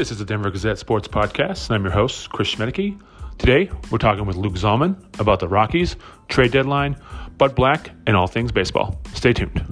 This 0.00 0.10
is 0.10 0.16
the 0.16 0.24
Denver 0.24 0.50
Gazette 0.50 0.78
Sports 0.78 1.08
Podcast, 1.08 1.68
and 1.68 1.74
I'm 1.74 1.82
your 1.82 1.92
host, 1.92 2.30
Chris 2.30 2.54
Schmaedeke. 2.54 2.98
Today, 3.36 3.70
we're 3.90 3.98
talking 3.98 4.24
with 4.24 4.34
Luke 4.34 4.54
Zahlman 4.54 4.96
about 5.20 5.40
the 5.40 5.46
Rockies, 5.46 5.96
trade 6.28 6.52
deadline, 6.52 6.96
Bud 7.36 7.54
Black, 7.54 7.90
and 8.06 8.16
all 8.16 8.26
things 8.26 8.50
baseball. 8.50 8.98
Stay 9.12 9.34
tuned. 9.34 9.62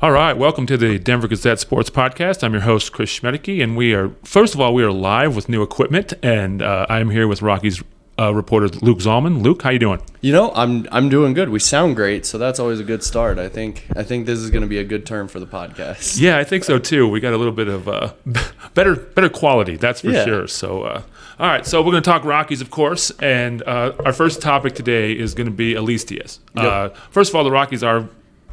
All 0.00 0.10
right, 0.10 0.36
welcome 0.36 0.66
to 0.66 0.76
the 0.76 0.98
Denver 0.98 1.28
Gazette 1.28 1.60
Sports 1.60 1.88
Podcast. 1.88 2.42
I'm 2.42 2.54
your 2.54 2.62
host, 2.62 2.90
Chris 2.92 3.16
Schmaedeke, 3.16 3.62
and 3.62 3.76
we 3.76 3.94
are, 3.94 4.10
first 4.24 4.54
of 4.54 4.60
all, 4.60 4.74
we 4.74 4.82
are 4.82 4.90
live 4.90 5.36
with 5.36 5.48
new 5.48 5.62
equipment, 5.62 6.14
and 6.20 6.62
uh, 6.62 6.86
I'm 6.88 7.10
here 7.10 7.28
with 7.28 7.42
Rockies 7.42 7.80
uh, 8.18 8.32
reporter 8.34 8.68
Luke 8.68 8.98
Zahlman. 8.98 9.42
Luke, 9.42 9.62
how 9.62 9.70
you 9.70 9.78
doing? 9.78 10.00
You 10.20 10.32
know, 10.32 10.52
I'm 10.54 10.86
I'm 10.92 11.08
doing 11.08 11.32
good. 11.34 11.48
We 11.48 11.58
sound 11.58 11.96
great, 11.96 12.26
so 12.26 12.38
that's 12.38 12.60
always 12.60 12.78
a 12.80 12.84
good 12.84 13.02
start. 13.02 13.38
I 13.38 13.48
think 13.48 13.86
I 13.96 14.02
think 14.02 14.26
this 14.26 14.38
is 14.38 14.50
going 14.50 14.62
to 14.62 14.68
be 14.68 14.78
a 14.78 14.84
good 14.84 15.06
term 15.06 15.28
for 15.28 15.40
the 15.40 15.46
podcast. 15.46 16.18
Yeah, 16.20 16.38
I 16.38 16.44
think 16.44 16.64
so 16.64 16.78
too. 16.78 17.08
We 17.08 17.20
got 17.20 17.32
a 17.32 17.36
little 17.38 17.52
bit 17.52 17.68
of 17.68 17.88
uh, 17.88 18.12
better 18.74 18.96
better 18.96 19.28
quality, 19.28 19.76
that's 19.76 20.02
for 20.02 20.10
Yeah. 20.10 20.24
sure. 20.24 20.46
So, 20.46 20.82
uh, 20.82 21.02
all 21.38 21.46
right, 21.48 21.66
so 21.66 21.80
we're 21.82 21.90
going 21.90 22.02
to 22.02 22.10
talk 22.10 22.24
Rockies, 22.24 22.60
of 22.60 22.70
course, 22.70 23.10
and 23.20 23.62
uh, 23.62 23.92
our 24.04 24.12
first 24.12 24.40
topic 24.42 24.74
today 24.74 25.12
is 25.12 25.34
going 25.34 25.46
to 25.48 25.52
be 25.52 25.74
Elias 25.74 26.04
Diaz. 26.04 26.38
Uh, 26.54 26.90
first 27.10 27.30
of 27.30 27.34
all, 27.36 27.42
the 27.44 27.50
Rockies 27.50 27.82
are 27.82 28.08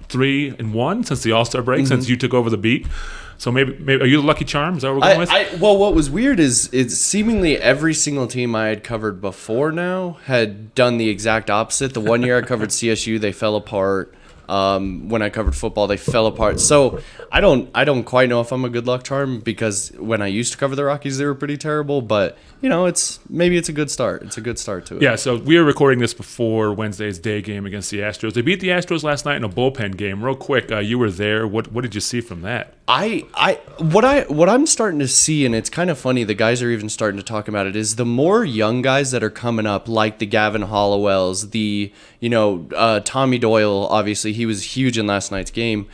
three 0.07 0.49
and 0.57 0.73
one 0.73 1.03
since 1.03 1.21
the 1.21 1.31
All 1.33 1.45
Star 1.45 1.61
break, 1.61 1.85
since 1.85 2.09
you 2.09 2.15
took 2.17 2.33
over 2.33 2.49
the 2.49 2.57
beat. 2.57 2.87
So 3.39 3.53
maybe, 3.53 3.73
maybe 3.79 4.03
are 4.03 4.05
you 4.05 4.19
the 4.19 4.27
lucky 4.27 4.43
charm? 4.43 4.75
Is 4.75 4.81
that 4.81 4.89
what 4.89 4.95
we're 4.95 5.15
going 5.15 5.15
I, 5.15 5.17
with? 5.17 5.29
I 5.29 5.55
well, 5.55 5.77
what 5.77 5.95
was 5.95 6.09
weird 6.09 6.41
is 6.41 6.69
it's 6.73 6.95
seemingly 6.95 7.57
every 7.57 7.93
single 7.93 8.27
team 8.27 8.53
I 8.53 8.67
had 8.67 8.83
covered 8.83 9.21
before 9.21 9.71
now 9.71 10.17
had 10.25 10.75
done 10.75 10.97
the 10.97 11.07
exact 11.07 11.49
opposite. 11.49 11.93
The 11.93 12.01
one 12.01 12.21
year 12.21 12.37
I 12.37 12.41
covered 12.41 12.69
CSU, 12.69 13.17
they 13.19 13.31
fell 13.31 13.55
apart. 13.55 14.13
Um, 14.49 15.09
when 15.09 15.21
I 15.21 15.29
covered 15.29 15.55
football, 15.55 15.87
they 15.87 15.97
fell 15.97 16.25
apart. 16.25 16.59
So 16.59 17.01
I 17.31 17.39
don't 17.39 17.69
I 17.75 17.85
don't 17.85 18.03
quite 18.03 18.29
know 18.29 18.41
if 18.41 18.51
I'm 18.51 18.65
a 18.65 18.69
good 18.69 18.87
luck 18.87 19.03
charm 19.03 19.39
because 19.39 19.91
when 19.91 20.21
I 20.21 20.27
used 20.27 20.51
to 20.53 20.57
cover 20.57 20.75
the 20.75 20.83
Rockies, 20.85 21.17
they 21.19 21.25
were 21.25 21.35
pretty 21.35 21.57
terrible. 21.57 22.01
But 22.01 22.37
you 22.61 22.69
know, 22.69 22.85
it's 22.85 23.19
maybe 23.29 23.57
it's 23.57 23.69
a 23.69 23.73
good 23.73 23.91
start. 23.91 24.23
It's 24.23 24.37
a 24.37 24.41
good 24.41 24.57
start 24.57 24.87
to 24.87 24.97
it. 24.97 25.01
Yeah, 25.01 25.15
so 25.15 25.37
we 25.37 25.57
are 25.57 25.63
recording 25.63 25.99
this 25.99 26.13
before 26.13 26.73
Wednesday's 26.73 27.19
day 27.19 27.41
game 27.41 27.65
against 27.65 27.91
the 27.91 27.99
Astros. 27.99 28.33
They 28.33 28.41
beat 28.41 28.59
the 28.59 28.69
Astros 28.69 29.03
last 29.03 29.25
night 29.25 29.37
in 29.37 29.43
a 29.43 29.49
bullpen 29.49 29.95
game. 29.95 30.23
Real 30.23 30.35
quick, 30.35 30.71
uh, 30.71 30.79
you 30.79 30.97
were 30.97 31.11
there. 31.11 31.47
What 31.47 31.71
what 31.71 31.81
did 31.81 31.93
you 31.93 32.01
see 32.01 32.19
from 32.19 32.41
that? 32.41 32.73
I, 32.91 33.27
I, 33.35 33.53
what 33.77 34.03
I, 34.03 34.21
what 34.23 34.49
I'm 34.49 34.65
starting 34.65 34.97
to 34.97 35.07
see, 35.07 35.45
and 35.45 35.53
it's 35.53 35.69
kind 35.69 35.91
of 35.91 35.99
funny. 35.99 36.23
The 36.23 36.33
guys 36.33 36.63
are 36.63 36.71
even 36.71 36.89
starting 36.89 37.19
to 37.19 37.23
talk 37.23 37.47
about 37.47 37.67
it. 37.67 37.75
Is 37.75 37.97
the 37.97 38.05
more 38.05 38.43
young 38.43 38.81
guys 38.81 39.11
that 39.11 39.23
are 39.23 39.29
coming 39.29 39.67
up, 39.67 39.87
like 39.87 40.17
the 40.17 40.25
Gavin 40.25 40.63
Hollowells, 40.63 41.51
the 41.51 41.93
you 42.19 42.29
know 42.29 42.67
uh, 42.75 43.01
Tommy 43.01 43.37
Doyle. 43.37 43.87
Obviously, 43.91 44.33
he 44.39 44.45
was 44.45 44.75
huge 44.75 44.97
in 44.97 45.05
last 45.05 45.31
night's 45.31 45.51
game. 45.51 45.87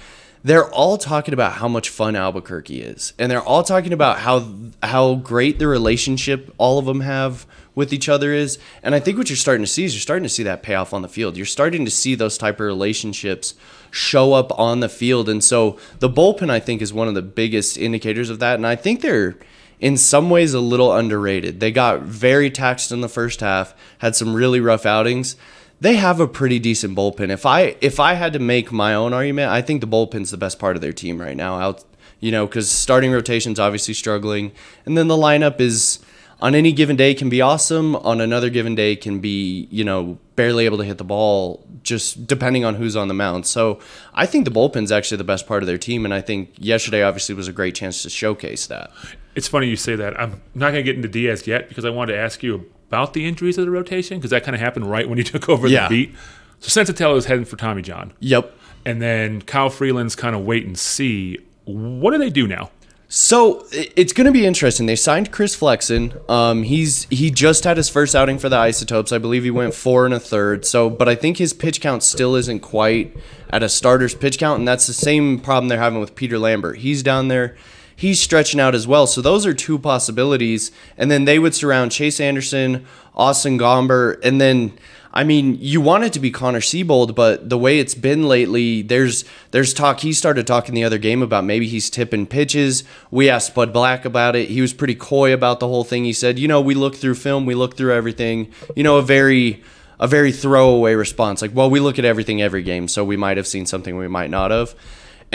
They're 0.43 0.69
all 0.69 0.99
talking 0.99 1.33
about 1.33 1.53
how 1.53 1.67
much 1.67 1.89
fun 1.89 2.15
Albuquerque 2.15 2.79
is, 2.79 3.13
and 3.17 3.31
they're 3.31 3.41
all 3.41 3.63
talking 3.63 3.91
about 3.91 4.19
how 4.19 4.47
how 4.83 5.15
great 5.15 5.57
the 5.57 5.67
relationship 5.67 6.53
all 6.59 6.77
of 6.77 6.85
them 6.85 7.01
have 7.01 7.47
with 7.73 7.91
each 7.91 8.07
other 8.07 8.31
is. 8.31 8.59
And 8.83 8.93
I 8.93 8.99
think 8.99 9.17
what 9.17 9.29
you're 9.29 9.38
starting 9.38 9.66
to 9.66 9.71
see 9.71 9.83
is 9.83 9.95
you're 9.95 10.01
starting 10.01 10.23
to 10.23 10.29
see 10.29 10.43
that 10.43 10.61
payoff 10.61 10.93
on 10.93 11.01
the 11.01 11.09
field. 11.09 11.35
You're 11.35 11.47
starting 11.47 11.83
to 11.85 11.91
see 11.91 12.13
those 12.13 12.38
type 12.38 12.59
of 12.59 12.67
relationships 12.67 13.55
show 13.89 14.33
up 14.33 14.57
on 14.57 14.79
the 14.79 14.88
field. 14.88 15.29
And 15.29 15.43
so 15.43 15.79
the 15.97 16.09
bullpen, 16.09 16.51
I 16.51 16.59
think, 16.59 16.81
is 16.81 16.93
one 16.93 17.07
of 17.07 17.16
the 17.16 17.23
biggest 17.23 17.77
indicators 17.77 18.29
of 18.29 18.38
that. 18.39 18.55
And 18.55 18.67
I 18.67 18.75
think 18.75 19.01
they're 19.01 19.35
in 19.79 19.97
some 19.97 20.29
ways 20.29 20.53
a 20.53 20.59
little 20.59 20.93
underrated. 20.93 21.59
They 21.59 21.71
got 21.71 22.03
very 22.03 22.49
taxed 22.51 22.91
in 22.91 23.01
the 23.01 23.09
first 23.09 23.41
half, 23.41 23.73
had 23.97 24.16
some 24.16 24.33
really 24.33 24.59
rough 24.59 24.85
outings. 24.85 25.35
They 25.81 25.95
have 25.95 26.20
a 26.20 26.28
pretty 26.28 26.59
decent 26.59 26.95
bullpen. 26.95 27.30
If 27.30 27.45
I 27.45 27.76
if 27.81 28.00
I 28.00 28.14
had 28.14 28.34
to 28.34 28.40
make 28.40 28.72
my 28.72 28.94
own 28.94 29.14
argument, 29.14 29.52
I 29.52 29.62
think 29.62 29.81
the 29.81 29.88
bullpen's 29.88 30.31
the 30.31 30.38
best 30.38 30.58
part 30.59 30.75
of 30.75 30.81
their 30.81 30.94
team 30.94 31.19
right 31.19 31.36
now. 31.36 31.59
Out, 31.59 31.84
you 32.19 32.31
know, 32.31 32.47
because 32.47 32.72
starting 32.72 33.12
rotation's 33.12 33.59
obviously 33.59 33.94
struggling, 33.94 34.52
and 34.85 34.97
then 34.97 35.08
the 35.08 35.18
lineup 35.18 35.59
is 35.59 36.00
on 36.41 36.56
any 36.56 36.72
given 36.72 36.96
day 36.96 37.14
can 37.14 37.30
be 37.30 37.41
awesome. 37.41 37.96
On 37.97 38.22
another 38.22 38.50
given 38.50 38.75
day 38.75 38.96
can 38.96 39.19
be 39.19 39.68
you 39.69 39.84
know 39.84 40.18
barely 40.35 40.66
able 40.66 40.78
to 40.78 40.85
hit 40.85 40.97
the 40.97 41.03
ball, 41.03 41.66
just 41.84 42.25
depending 42.25 42.64
on 42.64 42.75
who's 42.75 42.96
on 42.96 43.08
the 43.08 43.14
mound. 43.14 43.46
So 43.46 43.80
I 44.14 44.25
think 44.25 44.46
the 44.46 44.52
bullpen's 44.52 44.91
actually 44.91 45.18
the 45.18 45.24
best 45.25 45.46
part 45.46 45.62
of 45.62 45.68
their 45.68 45.78
team, 45.78 46.06
and 46.06 46.14
I 46.14 46.22
think 46.22 46.53
yesterday 46.58 47.03
obviously 47.03 47.35
was 47.35 47.47
a 47.47 47.53
great 47.53 47.75
chance 47.75 48.02
to 48.03 48.09
showcase 48.09 48.68
that. 48.68 48.91
It's 49.35 49.50
funny 49.50 49.68
you 49.68 49.75
say 49.75 49.97
that. 49.97 50.18
I'm 50.19 50.41
not 50.53 50.72
going 50.72 50.75
to 50.75 50.84
get 50.84 50.96
into 50.96 51.09
Diaz 51.09 51.46
yet 51.46 51.68
because 51.68 51.84
I 51.84 51.90
wanted 51.90 52.14
to 52.14 52.19
ask 52.19 52.41
you 52.41 52.72
about 52.88 53.13
the 53.13 53.25
injuries 53.28 53.57
of 53.57 53.66
the 53.66 53.72
rotation 53.72 54.18
because 54.18 54.31
that 54.31 54.44
kind 54.44 54.56
of 54.56 54.62
happened 54.62 54.90
right 54.90 55.07
when 55.07 55.18
you 55.18 55.23
took 55.34 55.50
over 55.50 55.68
Yeah. 55.68 55.88
the 55.88 56.06
beat. 56.07 56.16
So 56.59 56.81
Senzatella 56.81 57.18
is 57.18 57.25
heading 57.25 57.46
for 57.46 57.57
Tommy 57.57 57.81
John, 57.81 58.13
Yep. 58.19 58.53
and 58.85 59.01
then 59.01 59.41
Kyle 59.41 59.69
Freeland's 59.69 60.16
kind 60.16 60.35
of 60.35 60.46
wait 60.46 60.66
and 60.66 60.78
see. 60.78 61.38
What 61.66 62.12
do 62.12 62.18
they 62.18 62.29
do 62.29 62.47
now? 62.47 62.72
So 63.07 63.66
it's 63.72 64.13
going 64.13 64.25
to 64.25 64.31
be 64.31 64.46
interesting. 64.47 64.88
They 64.88 64.96
signed 64.96 65.31
Chris 65.31 65.53
Flexen. 65.56 66.13
Um, 66.28 66.63
he's 66.63 67.03
he 67.12 67.29
just 67.29 67.63
had 67.63 67.78
his 67.78 67.88
first 67.88 68.16
outing 68.16 68.40
for 68.40 68.50
the 68.50 68.57
Isotopes. 68.57 69.12
I 69.12 69.19
believe 69.19 69.44
he 69.44 69.52
went 69.52 69.75
four 69.75 70.06
and 70.06 70.13
a 70.13 70.19
third. 70.19 70.66
So, 70.66 70.90
but 70.90 71.07
I 71.07 71.13
think 71.13 71.38
his 71.38 71.53
pitch 71.53 71.81
count 71.81 72.02
still 72.02 72.35
isn't 72.35 72.62
quite 72.62 73.16
at 73.52 73.62
a 73.62 73.69
starter's 73.69 74.16
pitch 74.16 74.40
count, 74.40 74.59
and 74.59 74.67
that's 74.67 74.88
the 74.88 74.94
same 74.94 75.40
problem 75.40 75.67
they're 75.67 75.78
having 75.79 76.00
with 76.00 76.16
Peter 76.16 76.40
Lambert. 76.40 76.79
He's 76.79 77.03
down 77.03 77.28
there. 77.28 77.56
He's 77.95 78.22
stretching 78.22 78.59
out 78.59 78.75
as 78.75 78.88
well. 78.88 79.07
So 79.07 79.22
those 79.22 79.45
are 79.45 79.53
two 79.53 79.79
possibilities. 79.79 80.72
And 80.97 81.09
then 81.09 81.25
they 81.25 81.39
would 81.39 81.56
surround 81.56 81.91
Chase 81.91 82.19
Anderson, 82.19 82.85
Austin 83.16 83.57
Gomber, 83.57 84.19
and 84.23 84.41
then 84.41 84.78
I 85.16 85.23
mean, 85.23 85.57
you 85.61 85.79
want 85.79 86.03
it 86.03 86.11
to 86.13 86.19
be 86.19 86.29
Connor 86.29 86.59
Seabold, 86.59 87.16
but 87.16 87.50
the 87.50 87.57
way 87.57 87.79
it's 87.79 87.95
been 87.95 88.28
lately, 88.28 88.81
there's 88.81 89.23
there's 89.51 89.73
talk. 89.73 90.01
He 90.01 90.11
started 90.11 90.45
talking 90.45 90.75
the 90.75 90.84
other 90.84 90.97
game 90.97 91.22
about 91.22 91.45
maybe 91.45 91.69
he's 91.69 91.89
tipping 91.89 92.28
pitches. 92.28 92.84
We 93.11 93.29
asked 93.29 93.55
Bud 93.55 93.72
Black 93.72 94.03
about 94.03 94.35
it. 94.35 94.50
He 94.50 94.59
was 94.59 94.73
pretty 94.73 94.94
coy 94.94 95.34
about 95.34 95.61
the 95.61 95.69
whole 95.69 95.85
thing. 95.85 96.03
He 96.03 96.11
said, 96.11 96.38
you 96.38 96.50
know, 96.50 96.59
we 96.59 96.73
look 96.73 96.95
through 96.95 97.16
film, 97.16 97.45
we 97.45 97.55
look 97.55 97.78
through 97.78 97.94
everything. 97.94 98.51
You 98.75 98.84
know, 98.84 98.97
a 98.97 99.01
very 99.01 99.63
a 100.01 100.07
very 100.07 100.34
throwaway 100.34 100.95
response, 100.95 101.41
like, 101.41 101.55
well, 101.55 101.69
we 101.69 101.79
look 101.79 101.97
at 101.97 102.03
everything 102.03 102.41
every 102.41 102.61
game, 102.61 102.89
so 102.89 103.05
we 103.05 103.16
might 103.16 103.38
have 103.38 103.47
seen 103.47 103.66
something 103.66 103.95
we 103.95 104.09
might 104.09 104.29
not 104.29 104.51
have. 104.51 104.75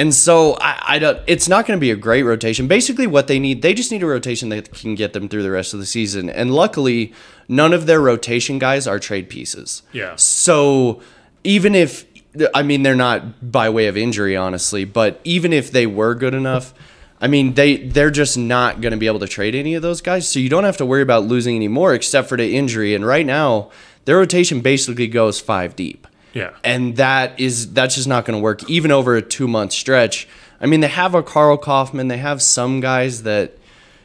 And 0.01 0.15
so 0.15 0.57
I, 0.63 0.95
I 0.95 0.99
don't. 0.99 1.21
It's 1.27 1.47
not 1.47 1.67
going 1.67 1.77
to 1.77 1.81
be 1.81 1.91
a 1.91 1.97
great 1.97 2.23
rotation. 2.23 2.67
Basically, 2.67 3.07
what 3.07 3.27
they 3.27 3.39
need, 3.39 3.61
they 3.61 3.75
just 3.75 3.93
need 3.93 4.03
a 4.03 4.07
rotation 4.07 4.49
that 4.49 4.73
can 4.73 4.95
get 4.95 5.13
them 5.13 5.29
through 5.29 5.43
the 5.43 5.51
rest 5.51 5.75
of 5.75 5.79
the 5.79 5.85
season. 5.85 6.31
And 6.31 6.55
luckily, 6.55 7.13
none 7.49 7.75
of 7.75 7.85
their 7.85 8.01
rotation 8.01 8.59
guys 8.59 8.87
are 8.87 8.99
trade 8.99 9.29
pieces. 9.29 9.83
Yeah. 9.93 10.17
So 10.17 11.03
even 11.45 11.75
if 11.75 12.07
I 12.55 12.63
mean 12.63 12.83
they're 12.83 12.95
not 12.95 13.53
by 13.53 13.69
way 13.69 13.89
of 13.89 13.97
injury, 13.99 14.35
honestly, 14.35 14.87
but 14.87 15.21
even 15.23 15.53
if 15.53 15.71
they 15.71 15.87
were 15.87 16.15
good 16.15 16.33
enough, 16.33 16.73
I 17.21 17.27
mean 17.27 17.53
they 17.53 17.77
they're 17.77 18.11
just 18.11 18.39
not 18.39 18.81
going 18.81 18.93
to 18.93 18.99
be 18.99 19.07
able 19.07 19.19
to 19.19 19.29
trade 19.29 19.55
any 19.55 19.75
of 19.75 19.83
those 19.83 20.01
guys. 20.01 20.27
So 20.27 20.39
you 20.39 20.49
don't 20.49 20.65
have 20.65 20.79
to 20.79 20.87
worry 20.87 21.03
about 21.03 21.27
losing 21.27 21.57
any 21.57 21.69
more, 21.69 21.93
except 21.93 22.27
for 22.27 22.39
the 22.39 22.57
injury. 22.57 22.95
And 22.95 23.05
right 23.05 23.27
now, 23.27 23.71
their 24.07 24.17
rotation 24.17 24.63
basically 24.63 25.09
goes 25.09 25.43
five 25.43 25.77
deep 25.77 26.07
Yeah. 26.33 26.51
and 26.63 26.97
that 26.97 27.39
is 27.41 27.73
that's 27.73 27.97
just 27.97 28.09
not 28.09 28.25
going 28.25 28.39
to 28.39 28.43
work 28.43 28.69
even 28.69 28.91
over 28.91 29.17
a 29.17 29.23
two 29.23 29.49
month 29.49 29.73
stretch. 29.73 30.29
I 30.61 30.67
mean, 30.67 30.81
they 30.81 30.89
have 30.89 31.15
a 31.15 31.23
Karl 31.23 31.57
Kauffmann, 31.57 32.09
they 32.09 32.19
have 32.19 32.43
some 32.43 32.81
guys 32.81 33.23
that 33.23 33.57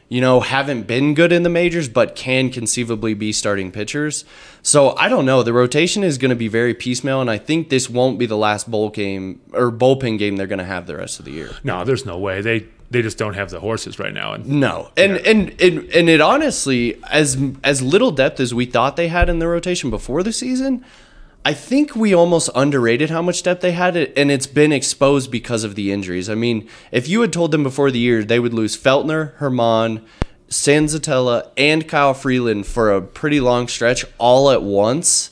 you 0.08 0.20
know 0.20 0.40
haven't 0.40 0.86
been 0.86 1.14
good 1.14 1.32
in 1.32 1.42
the 1.42 1.48
majors, 1.48 1.88
but 1.88 2.14
can 2.14 2.50
conceivably 2.50 3.14
be 3.14 3.32
starting 3.32 3.72
pitchers. 3.72 4.24
So 4.62 4.96
I 4.96 5.08
don't 5.08 5.26
know. 5.26 5.42
The 5.42 5.52
rotation 5.52 6.02
is 6.02 6.18
going 6.18 6.30
to 6.30 6.36
be 6.36 6.48
very 6.48 6.74
piecemeal, 6.74 7.20
and 7.20 7.30
I 7.30 7.38
think 7.38 7.68
this 7.68 7.88
won't 7.90 8.18
be 8.18 8.26
the 8.26 8.36
last 8.36 8.70
bowl 8.70 8.90
game 8.90 9.40
or 9.52 9.70
bullpen 9.70 10.18
game 10.18 10.36
they're 10.36 10.46
going 10.46 10.58
to 10.58 10.64
have 10.64 10.86
the 10.86 10.96
rest 10.96 11.18
of 11.18 11.24
the 11.24 11.32
year. 11.32 11.50
No, 11.62 11.84
there's 11.84 12.06
no 12.06 12.18
way. 12.18 12.40
They 12.40 12.66
they 12.90 13.02
just 13.02 13.18
don't 13.18 13.34
have 13.34 13.50
the 13.50 13.60
horses 13.60 13.98
right 13.98 14.14
now. 14.14 14.32
And 14.32 14.46
No, 14.46 14.90
and, 14.96 15.16
and 15.18 15.60
and 15.60 15.78
and 15.90 16.08
it 16.08 16.20
honestly, 16.20 17.00
as 17.10 17.36
as 17.64 17.82
little 17.82 18.10
depth 18.10 18.40
as 18.40 18.54
we 18.54 18.64
thought 18.64 18.96
they 18.96 19.08
had 19.08 19.28
in 19.28 19.38
the 19.38 19.48
rotation 19.48 19.90
before 19.90 20.22
the 20.22 20.32
season, 20.32 20.84
I 21.46 21.54
think 21.54 21.94
we 21.94 22.12
almost 22.12 22.50
underrated 22.56 23.10
how 23.10 23.22
much 23.22 23.44
depth 23.44 23.60
they 23.60 23.70
had, 23.70 23.96
and 23.96 24.32
it's 24.32 24.48
been 24.48 24.72
exposed 24.72 25.30
because 25.30 25.62
of 25.62 25.76
the 25.76 25.92
injuries. 25.92 26.28
I 26.28 26.34
mean, 26.34 26.68
if 26.90 27.06
you 27.06 27.20
had 27.20 27.32
told 27.32 27.52
them 27.52 27.62
before 27.62 27.92
the 27.92 28.00
year 28.00 28.24
they 28.24 28.40
would 28.40 28.52
lose 28.52 28.76
Feltner, 28.76 29.32
Herman, 29.34 30.04
Senzatella, 30.48 31.48
and 31.56 31.86
Kyle 31.86 32.14
Freeland 32.14 32.66
for 32.66 32.90
a 32.90 33.00
pretty 33.00 33.38
long 33.38 33.68
stretch 33.68 34.04
all 34.18 34.50
at 34.50 34.64
once. 34.64 35.30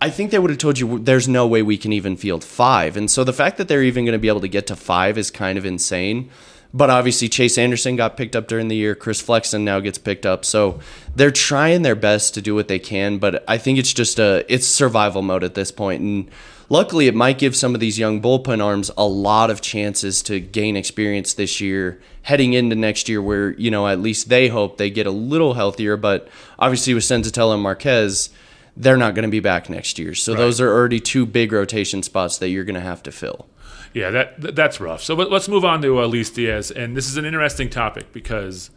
I 0.00 0.10
think 0.10 0.32
they 0.32 0.40
would 0.40 0.50
have 0.50 0.58
told 0.58 0.80
you 0.80 0.98
there's 0.98 1.28
no 1.28 1.46
way 1.46 1.62
we 1.62 1.78
can 1.78 1.92
even 1.92 2.16
field 2.16 2.42
five. 2.42 2.96
And 2.96 3.08
so 3.08 3.22
the 3.22 3.32
fact 3.32 3.56
that 3.58 3.68
they're 3.68 3.84
even 3.84 4.04
going 4.04 4.14
to 4.14 4.18
be 4.18 4.26
able 4.26 4.40
to 4.40 4.48
get 4.48 4.66
to 4.66 4.74
five 4.74 5.16
is 5.16 5.30
kind 5.30 5.56
of 5.56 5.64
insane. 5.64 6.30
But 6.76 6.90
obviously, 6.90 7.28
Chase 7.28 7.56
Anderson 7.56 7.94
got 7.94 8.16
picked 8.16 8.34
up 8.34 8.48
during 8.48 8.66
the 8.66 8.74
year. 8.74 8.96
Chris 8.96 9.20
Flexen 9.20 9.64
now 9.64 9.78
gets 9.78 9.96
picked 9.96 10.26
up. 10.26 10.44
So 10.44 10.80
they're 11.14 11.30
trying 11.30 11.82
their 11.82 11.94
best 11.94 12.34
to 12.34 12.42
do 12.42 12.56
what 12.56 12.66
they 12.66 12.80
can. 12.80 13.18
But 13.18 13.44
I 13.46 13.58
think 13.58 13.78
it's 13.78 13.92
just 13.92 14.18
a 14.18 14.44
it's 14.52 14.66
survival 14.66 15.22
mode 15.22 15.44
at 15.44 15.54
this 15.54 15.70
point. 15.70 16.02
And 16.02 16.28
luckily, 16.68 17.06
it 17.06 17.14
might 17.14 17.38
give 17.38 17.54
some 17.54 17.74
of 17.74 17.80
these 17.80 17.96
young 17.96 18.20
bullpen 18.20 18.60
arms 18.62 18.90
a 18.98 19.06
lot 19.06 19.50
of 19.50 19.60
chances 19.60 20.20
to 20.24 20.40
gain 20.40 20.76
experience 20.76 21.34
this 21.34 21.60
year, 21.60 22.02
heading 22.22 22.54
into 22.54 22.74
next 22.74 23.08
year, 23.08 23.22
where 23.22 23.52
you 23.52 23.70
know 23.70 23.86
at 23.86 24.00
least 24.00 24.28
they 24.28 24.48
hope 24.48 24.76
they 24.76 24.90
get 24.90 25.06
a 25.06 25.12
little 25.12 25.54
healthier. 25.54 25.96
But 25.96 26.26
obviously, 26.58 26.92
with 26.92 27.04
Senzatella 27.04 27.54
and 27.54 27.62
Marquez, 27.62 28.30
they're 28.76 28.96
not 28.96 29.14
going 29.14 29.22
to 29.22 29.30
be 29.30 29.38
back 29.38 29.70
next 29.70 29.96
year. 30.00 30.12
So 30.16 30.34
those 30.34 30.60
are 30.60 30.72
already 30.72 30.98
two 30.98 31.24
big 31.24 31.52
rotation 31.52 32.02
spots 32.02 32.38
that 32.38 32.48
you're 32.48 32.64
going 32.64 32.74
to 32.74 32.80
have 32.80 33.04
to 33.04 33.12
fill. 33.12 33.46
Yeah, 33.94 34.10
that 34.10 34.54
that's 34.56 34.80
rough. 34.80 35.02
So 35.02 35.14
let- 35.14 35.30
let's 35.30 35.48
move 35.48 35.64
on 35.64 35.80
to 35.82 36.00
uh, 36.00 36.06
Luis 36.06 36.28
Diaz, 36.30 36.70
and 36.70 36.96
this 36.96 37.06
is 37.08 37.16
an 37.16 37.24
interesting 37.24 37.70
topic 37.70 38.12
because 38.12 38.70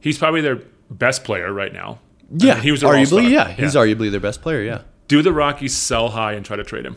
he's 0.00 0.18
probably 0.18 0.40
their 0.42 0.60
best 0.90 1.24
player 1.24 1.52
right 1.52 1.72
now. 1.72 1.98
I 2.30 2.46
Yeah, 2.46 2.54
mean, 2.54 2.62
he 2.64 2.70
was 2.70 2.82
arguably. 2.82 3.00
all-star. 3.00 3.20
Yeah, 3.22 3.48
he's 3.48 3.74
arguably 3.74 4.10
their 4.10 4.20
best 4.20 4.42
player. 4.42 4.62
Yeah. 4.62 4.82
Do 5.08 5.22
the 5.22 5.32
Rockies 5.32 5.74
sell 5.74 6.10
high 6.10 6.34
and 6.34 6.44
try 6.44 6.56
to 6.56 6.64
trade 6.64 6.84
him? 6.84 6.96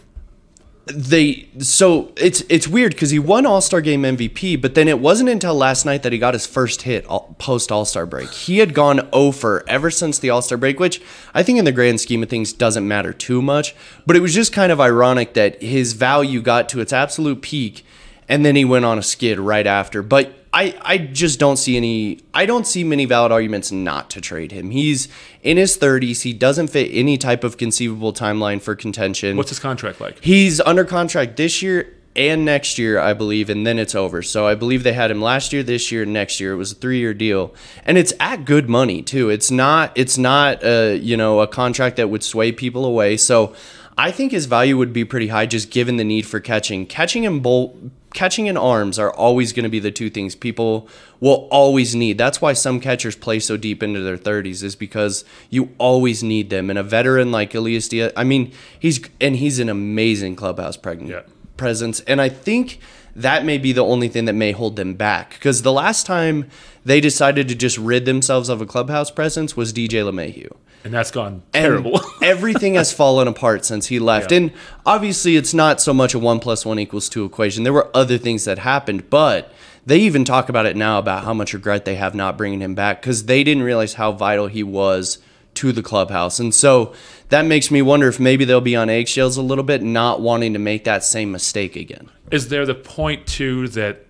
They 0.85 1.47
so 1.59 2.11
it's 2.17 2.41
it's 2.49 2.67
weird 2.67 2.93
because 2.93 3.11
he 3.11 3.19
won 3.19 3.45
All 3.45 3.61
Star 3.61 3.81
Game 3.81 4.01
MVP, 4.01 4.59
but 4.59 4.73
then 4.73 4.87
it 4.87 4.99
wasn't 4.99 5.29
until 5.29 5.53
last 5.53 5.85
night 5.85 6.03
that 6.03 6.11
he 6.11 6.17
got 6.17 6.33
his 6.33 6.47
first 6.47 6.81
hit 6.81 7.05
post 7.37 7.71
All 7.71 7.85
Star 7.85 8.05
break. 8.05 8.29
He 8.31 8.57
had 8.57 8.73
gone 8.73 9.07
over 9.13 9.63
ever 9.67 9.91
since 9.91 10.17
the 10.17 10.31
All 10.31 10.41
Star 10.41 10.57
break, 10.57 10.79
which 10.79 11.01
I 11.33 11.43
think 11.43 11.59
in 11.59 11.65
the 11.65 11.71
grand 11.71 12.01
scheme 12.01 12.23
of 12.23 12.29
things 12.29 12.51
doesn't 12.51 12.87
matter 12.87 13.13
too 13.13 13.41
much. 13.41 13.75
But 14.05 14.15
it 14.15 14.21
was 14.21 14.33
just 14.33 14.53
kind 14.53 14.71
of 14.71 14.81
ironic 14.81 15.33
that 15.35 15.61
his 15.61 15.93
value 15.93 16.41
got 16.41 16.67
to 16.69 16.81
its 16.81 16.91
absolute 16.91 17.41
peak, 17.41 17.85
and 18.31 18.45
then 18.45 18.55
he 18.55 18.63
went 18.63 18.85
on 18.85 18.97
a 18.97 19.03
skid 19.03 19.37
right 19.39 19.67
after. 19.67 20.01
But 20.01 20.33
I, 20.53 20.73
I 20.81 20.97
just 20.97 21.37
don't 21.37 21.57
see 21.57 21.75
any 21.75 22.21
I 22.33 22.45
don't 22.45 22.65
see 22.65 22.85
many 22.85 23.03
valid 23.03 23.31
arguments 23.31 23.73
not 23.73 24.09
to 24.11 24.21
trade 24.21 24.53
him. 24.53 24.71
He's 24.71 25.09
in 25.43 25.57
his 25.57 25.77
30s. 25.77 26.21
He 26.21 26.31
doesn't 26.31 26.67
fit 26.69 26.89
any 26.93 27.17
type 27.17 27.43
of 27.43 27.57
conceivable 27.57 28.13
timeline 28.13 28.61
for 28.61 28.73
contention. 28.73 29.35
What's 29.35 29.49
his 29.49 29.59
contract 29.59 29.99
like? 29.99 30.23
He's 30.23 30.61
under 30.61 30.85
contract 30.85 31.35
this 31.35 31.61
year 31.61 31.93
and 32.15 32.45
next 32.45 32.77
year, 32.77 32.99
I 32.99 33.13
believe, 33.13 33.49
and 33.49 33.67
then 33.67 33.77
it's 33.77 33.95
over. 33.95 34.21
So 34.21 34.47
I 34.47 34.55
believe 34.55 34.83
they 34.83 34.93
had 34.93 35.11
him 35.11 35.21
last 35.21 35.51
year, 35.51 35.63
this 35.63 35.91
year, 35.91 36.05
next 36.05 36.39
year. 36.39 36.53
It 36.53 36.57
was 36.57 36.73
a 36.73 36.75
three-year 36.75 37.13
deal, 37.13 37.53
and 37.85 37.97
it's 37.97 38.13
at 38.19 38.45
good 38.45 38.69
money 38.69 39.01
too. 39.01 39.29
It's 39.29 39.51
not 39.51 39.91
it's 39.95 40.17
not 40.17 40.63
a 40.63 40.95
you 40.95 41.17
know 41.17 41.41
a 41.41 41.47
contract 41.47 41.97
that 41.97 42.09
would 42.09 42.23
sway 42.23 42.53
people 42.53 42.85
away. 42.85 43.17
So 43.17 43.53
I 43.97 44.11
think 44.11 44.31
his 44.31 44.45
value 44.45 44.77
would 44.77 44.93
be 44.93 45.03
pretty 45.03 45.27
high, 45.27 45.47
just 45.47 45.69
given 45.69 45.97
the 45.97 46.05
need 46.05 46.25
for 46.25 46.39
catching. 46.39 46.85
Catching 46.85 47.25
and 47.25 47.43
bolt 47.43 47.75
catching 48.13 48.47
and 48.49 48.57
arms 48.57 48.99
are 48.99 49.11
always 49.11 49.53
going 49.53 49.63
to 49.63 49.69
be 49.69 49.79
the 49.79 49.91
two 49.91 50.09
things 50.09 50.35
people 50.35 50.87
will 51.19 51.47
always 51.51 51.95
need. 51.95 52.17
That's 52.17 52.41
why 52.41 52.53
some 52.53 52.79
catchers 52.79 53.15
play 53.15 53.39
so 53.39 53.57
deep 53.57 53.81
into 53.83 54.01
their 54.01 54.17
30s 54.17 54.63
is 54.63 54.75
because 54.75 55.23
you 55.49 55.69
always 55.77 56.23
need 56.23 56.49
them. 56.49 56.69
And 56.69 56.77
a 56.79 56.83
veteran 56.83 57.31
like 57.31 57.53
Elias 57.55 57.87
Diaz, 57.87 58.11
I 58.15 58.23
mean, 58.23 58.51
he's 58.79 58.99
and 59.19 59.35
he's 59.35 59.59
an 59.59 59.69
amazing 59.69 60.35
clubhouse 60.35 60.77
pregnant 60.77 61.09
Yeah. 61.11 61.21
presence. 61.57 62.01
And 62.01 62.21
I 62.21 62.29
think 62.29 62.79
that 63.15 63.43
may 63.45 63.57
be 63.57 63.71
the 63.71 63.83
only 63.83 64.07
thing 64.07 64.25
that 64.25 64.33
may 64.35 64.51
hold 64.51 64.75
them 64.77 64.93
back 64.93 65.31
because 65.31 65.61
the 65.63 65.71
last 65.73 66.05
time 66.05 66.49
they 66.83 66.99
decided 66.99 67.47
to 67.47 67.55
just 67.55 67.77
rid 67.77 68.05
themselves 68.05 68.49
of 68.49 68.61
a 68.61 68.65
clubhouse 68.65 69.11
presence 69.11 69.55
was 69.55 69.71
DJ 69.71 70.03
LeMahieu 70.03 70.51
And 70.83 70.93
that's 70.93 71.11
gone 71.11 71.43
terrible. 71.53 72.01
everything 72.21 72.75
has 72.75 72.91
fallen 72.91 73.27
apart 73.27 73.65
since 73.65 73.87
he 73.87 73.99
left. 73.99 74.31
Yeah. 74.31 74.37
And 74.37 74.51
obviously, 74.85 75.35
it's 75.35 75.53
not 75.53 75.79
so 75.81 75.93
much 75.93 76.13
a 76.13 76.19
one 76.19 76.39
plus 76.39 76.65
one 76.65 76.79
equals 76.79 77.09
two 77.09 77.25
equation. 77.25 77.63
There 77.63 77.73
were 77.73 77.89
other 77.95 78.17
things 78.17 78.45
that 78.45 78.59
happened, 78.59 79.09
but 79.09 79.51
they 79.85 79.99
even 79.99 80.23
talk 80.25 80.49
about 80.49 80.65
it 80.65 80.75
now 80.75 80.99
about 80.99 81.23
how 81.23 81.33
much 81.33 81.53
regret 81.53 81.85
they 81.85 81.95
have 81.95 82.15
not 82.15 82.37
bringing 82.37 82.61
him 82.61 82.75
back 82.75 83.01
because 83.01 83.25
they 83.25 83.43
didn't 83.43 83.63
realize 83.63 83.95
how 83.95 84.11
vital 84.11 84.47
he 84.47 84.63
was 84.63 85.19
to 85.55 85.71
the 85.71 85.83
clubhouse. 85.83 86.39
And 86.39 86.53
so 86.53 86.93
that 87.29 87.45
makes 87.45 87.69
me 87.71 87.81
wonder 87.81 88.07
if 88.07 88.19
maybe 88.19 88.45
they'll 88.45 88.61
be 88.61 88.75
on 88.75 88.89
eggshells 88.89 89.37
a 89.37 89.41
little 89.41 89.63
bit, 89.63 89.83
not 89.83 90.21
wanting 90.21 90.53
to 90.53 90.59
make 90.59 90.83
that 90.85 91.03
same 91.03 91.31
mistake 91.31 91.75
again. 91.75 92.09
is 92.31 92.47
there 92.47 92.65
the 92.65 92.75
point 92.75 93.27
too 93.27 93.67
that 93.69 94.05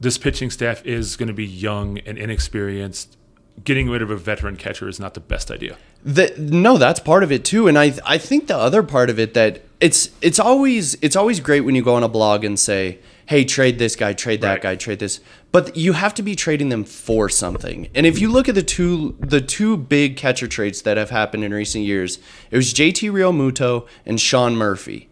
this 0.00 0.18
pitching 0.18 0.50
staff 0.50 0.84
is 0.84 1.16
going 1.16 1.28
to 1.28 1.34
be 1.34 1.46
young 1.46 1.98
and 2.00 2.18
inexperienced? 2.18 3.16
Getting 3.62 3.88
rid 3.88 4.02
of 4.02 4.10
a 4.10 4.16
veteran 4.16 4.56
catcher 4.56 4.88
is 4.88 4.98
not 4.98 5.14
the 5.14 5.20
best 5.20 5.48
idea. 5.48 5.76
The, 6.04 6.34
no, 6.36 6.76
that's 6.76 6.98
part 6.98 7.22
of 7.22 7.30
it 7.30 7.44
too, 7.44 7.68
and 7.68 7.78
I 7.78 7.94
I 8.04 8.18
think 8.18 8.48
the 8.48 8.56
other 8.56 8.82
part 8.82 9.08
of 9.10 9.18
it 9.18 9.32
that 9.34 9.62
it's 9.80 10.10
it's 10.20 10.40
always 10.40 10.94
it's 11.02 11.14
always 11.14 11.38
great 11.40 11.60
when 11.60 11.74
you 11.76 11.82
go 11.82 11.94
on 11.94 12.02
a 12.02 12.08
blog 12.08 12.42
and 12.44 12.58
say, 12.58 12.98
hey, 13.26 13.44
trade 13.44 13.78
this 13.78 13.94
guy, 13.94 14.12
trade 14.12 14.40
that 14.40 14.54
Right. 14.54 14.62
guy, 14.62 14.74
trade 14.76 14.98
this, 14.98 15.20
but 15.52 15.76
you 15.76 15.92
have 15.92 16.12
to 16.14 16.22
be 16.22 16.34
trading 16.34 16.68
them 16.68 16.82
for 16.84 17.28
something. 17.28 17.88
And 17.94 18.06
if 18.06 18.20
you 18.20 18.28
look 18.28 18.48
at 18.48 18.56
the 18.56 18.62
two 18.62 19.16
the 19.20 19.40
two 19.40 19.76
big 19.76 20.16
catcher 20.16 20.48
trades 20.48 20.82
that 20.82 20.96
have 20.96 21.10
happened 21.10 21.44
in 21.44 21.54
recent 21.54 21.84
years, 21.84 22.18
it 22.50 22.56
was 22.56 22.74
JT 22.74 23.10
Realmuto 23.12 23.86
and 24.04 24.20
Sean 24.20 24.56
Murphy. 24.56 25.08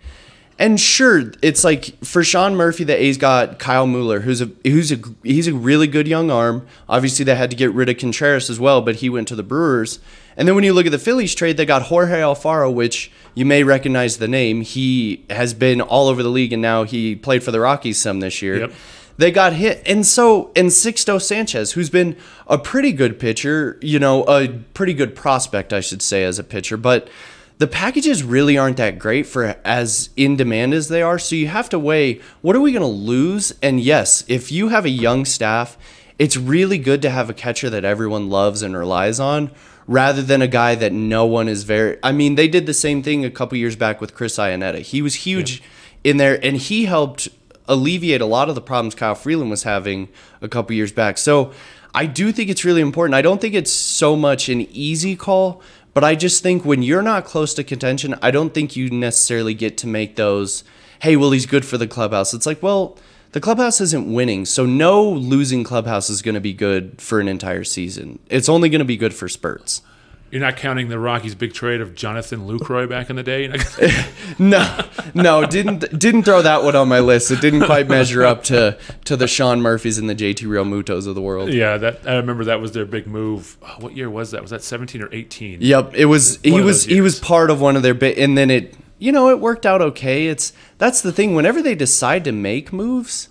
And 0.63 0.79
sure, 0.79 1.33
it's 1.43 1.65
like 1.65 2.05
for 2.05 2.23
Sean 2.23 2.55
Murphy, 2.55 2.85
the 2.85 2.95
A's 2.95 3.19
got 3.19 3.59
Kyle 3.59 3.85
Muller, 3.85 4.21
who's 4.21 4.41
a 4.41 4.49
who's 4.63 4.93
a 4.93 4.99
he's 5.25 5.49
a 5.49 5.55
really 5.55 5.89
good 5.89 6.07
young 6.07 6.31
arm. 6.31 6.69
Obviously, 6.89 7.25
they 7.25 7.35
had 7.35 7.51
to 7.51 7.57
get 7.57 7.73
rid 7.73 7.89
of 7.89 7.99
Contreras 7.99 8.49
as 8.49 8.61
well, 8.61 8.81
but 8.81 8.95
he 8.97 9.11
went 9.11 9.27
to 9.27 9.35
the 9.35 9.43
Brewers. 9.43 9.99
And 10.37 10.47
then 10.47 10.55
when 10.55 10.63
you 10.63 10.73
look 10.73 10.87
at 10.87 10.93
the 10.93 11.01
Phillies 11.01 11.35
trade, 11.35 11.57
they 11.57 11.67
got 11.67 11.83
Jorge 11.83 12.21
Alfaro, 12.21 12.73
which 12.73 13.11
you 13.35 13.45
may 13.45 13.65
recognize 13.65 14.19
the 14.19 14.29
name. 14.29 14.61
He 14.61 15.25
has 15.31 15.53
been 15.53 15.81
all 15.81 16.07
over 16.07 16.23
the 16.23 16.29
league, 16.29 16.53
and 16.53 16.63
now 16.63 16.85
he 16.85 17.17
played 17.17 17.43
for 17.43 17.51
the 17.51 17.59
Rockies 17.59 18.01
some 18.01 18.21
this 18.21 18.41
year. 18.41 18.61
Yep. 18.61 18.73
They 19.19 19.33
got 19.33 19.55
hit, 19.55 19.83
and 19.85 20.07
so 20.07 20.53
and 20.55 20.69
Sixto 20.69 21.21
Sanchez, 21.21 21.73
who's 21.73 21.91
been 21.91 22.17
a 22.47 22.57
pretty 22.57 22.93
good 22.93 23.19
pitcher, 23.19 23.81
you 23.83 23.99
know, 23.99 24.23
a 24.27 24.47
pretty 24.75 24.95
good 24.95 25.17
prospect, 25.17 25.73
I 25.73 25.81
should 25.81 26.03
say, 26.03 26.23
as 26.23 26.39
a 26.39 26.45
pitcher, 26.45 26.77
but 26.77 27.09
the 27.59 27.67
packages 27.67 28.23
really 28.23 28.59
aren't 28.59 28.77
that 28.79 28.99
great 28.99 29.27
for 29.27 29.57
as 29.65 30.11
in 30.17 30.37
demand 30.37 30.75
as 30.75 30.89
they 30.89 31.03
are. 31.03 31.19
So 31.19 31.37
you 31.37 31.49
have 31.49 31.69
to 31.71 31.79
weigh 31.79 32.21
what 32.41 32.57
are 32.57 32.61
we 32.61 32.73
going 32.73 32.83
to 32.83 32.87
lose? 32.87 33.55
And 33.63 33.81
yes, 33.81 34.25
if 34.29 34.51
you 34.51 34.69
have 34.69 34.85
a 34.85 34.91
young 34.91 35.25
staff, 35.25 35.77
it's 36.19 36.37
really 36.37 36.79
good 36.79 37.03
to 37.03 37.11
have 37.11 37.31
a 37.31 37.35
catcher 37.35 37.71
that 37.71 37.85
everyone 37.85 38.31
loves 38.31 38.63
and 38.63 38.77
relies 38.77 39.21
on 39.21 39.51
rather 39.87 40.23
than 40.23 40.43
a 40.43 40.49
guy 40.49 40.75
that 40.75 40.93
no 40.93 41.27
one 41.27 41.49
is 41.49 41.65
very 41.65 41.99
I 42.03 42.13
mean, 42.13 42.35
they 42.35 42.49
did 42.49 42.67
the 42.67 42.75
same 42.75 43.03
thing 43.03 43.25
a 43.25 43.31
couple 43.31 43.59
years 43.59 43.77
back 43.77 44.01
with 44.01 44.15
Chris 44.15 44.37
Iannetta. 44.39 44.81
He 44.81 45.03
was 45.03 45.15
huge 45.17 45.63
in 46.05 46.17
there 46.17 46.39
and 46.45 46.57
he 46.57 46.87
helped 46.87 47.29
alleviate 47.69 48.21
a 48.21 48.27
lot 48.27 48.49
of 48.49 48.55
the 48.55 48.61
problems 48.61 48.95
Kyle 48.95 49.15
Freeland 49.15 49.51
was 49.51 49.63
having 49.63 50.09
a 50.41 50.49
couple 50.49 50.75
years 50.75 50.93
back. 50.93 51.19
So 51.19 51.53
I 51.95 52.07
do 52.07 52.33
think 52.33 52.51
it's 52.51 52.65
really 52.65 52.81
important. 52.81 53.15
I 53.15 53.23
don't 53.23 53.41
think 53.41 53.55
it's 53.55 53.73
so 53.73 54.17
much 54.17 54.49
an 54.49 54.63
easy 54.71 55.15
call, 55.15 55.63
but 55.95 56.05
I 56.05 56.15
just 56.15 56.43
think 56.43 56.65
when 56.65 56.83
you're 56.83 57.03
not 57.03 57.25
close 57.25 57.55
to 57.55 57.65
contention, 57.65 58.15
I 58.23 58.31
don't 58.31 58.55
think 58.55 58.77
you 58.77 58.91
necessarily 58.91 59.55
get 59.55 59.77
to 59.79 59.87
make 59.87 60.17
those, 60.17 60.65
hey, 61.01 61.17
well, 61.17 61.31
he's 61.31 61.47
good 61.47 61.65
for 61.65 61.79
the 61.79 61.87
clubhouse. 61.87 62.33
It's 62.33 62.47
like, 62.47 62.63
well, 62.63 62.99
the 63.33 63.41
clubhouse 63.41 63.81
isn't 63.81 64.13
winning, 64.13 64.45
so 64.45 64.67
no 64.67 65.09
losing 65.09 65.65
clubhouse 65.65 66.11
is 66.11 66.23
going 66.23 66.35
to 66.35 66.41
be 66.41 66.53
good 66.53 67.01
for 67.01 67.21
an 67.21 67.29
entire 67.29 67.65
season. 67.65 68.19
It's 68.29 68.49
only 68.49 68.69
going 68.69 68.81
to 68.81 68.85
be 68.85 68.97
good 68.97 69.15
for 69.15 69.29
spurts. 69.29 69.83
You're 70.33 70.41
not 70.41 70.57
counting 70.57 70.89
the 70.89 70.99
Rockies' 70.99 71.35
big 71.35 71.53
trade 71.53 71.83
of 71.83 71.95
Jonathan 71.95 72.49
Lucroy 72.49 72.89
back 72.89 73.11
in 73.11 73.17
the 73.17 73.23
day. 73.23 73.53
No, 74.39 74.81
no, 75.15 75.45
didn't 75.45 75.99
didn't 75.99 76.23
throw 76.23 76.41
that 76.41 76.65
one 76.65 76.75
on 76.75 76.89
my 76.89 77.01
list. 77.01 77.31
It 77.31 77.43
didn't 77.43 77.67
quite 77.67 77.87
measure 77.87 78.25
up 78.25 78.43
to 78.45 78.79
to 79.05 79.15
the 79.15 79.29
Sean 79.29 79.61
Murphys 79.61 79.99
and 79.99 80.09
the 80.09 80.15
JT 80.15 80.47
Realmutos 80.47 81.07
of 81.07 81.15
the 81.15 81.21
world. 81.21 81.53
yeah, 81.53 81.77
that 81.77 82.09
I 82.09 82.17
remember 82.17 82.45
that 82.45 82.63
was 82.63 82.73
their 82.73 82.87
big 82.87 83.07
move. 83.07 83.59
Oh, 83.63 83.77
what 83.81 83.95
year 83.95 84.09
was 84.09 84.31
that? 84.31 84.41
Was 84.41 84.51
that 84.53 84.63
17 84.63 85.03
or 85.03 85.11
18? 85.13 85.59
Yep, 85.61 85.95
it 85.95 86.07
was. 86.07 86.41
He 86.43 86.51
One 86.53 86.61
of 86.61 86.67
was. 86.67 86.85
He 86.85 87.03
was 87.03 87.21
part 87.21 87.51
of 87.51 87.61
one 87.61 87.77
of 87.77 87.83
their 87.83 87.95
bit, 87.95 88.17
and 88.17 88.37
then 88.39 88.51
it. 88.51 88.75
You 88.99 89.13
know, 89.13 89.29
it 89.29 89.39
worked 89.39 89.67
out 89.67 89.83
okay. 89.83 90.29
It's 90.29 90.55
that's 90.79 91.03
the 91.03 91.13
thing. 91.13 91.35
Whenever 91.35 91.61
they 91.61 91.75
decide 91.75 92.25
to 92.25 92.33
make 92.33 92.73
moves, 92.73 93.29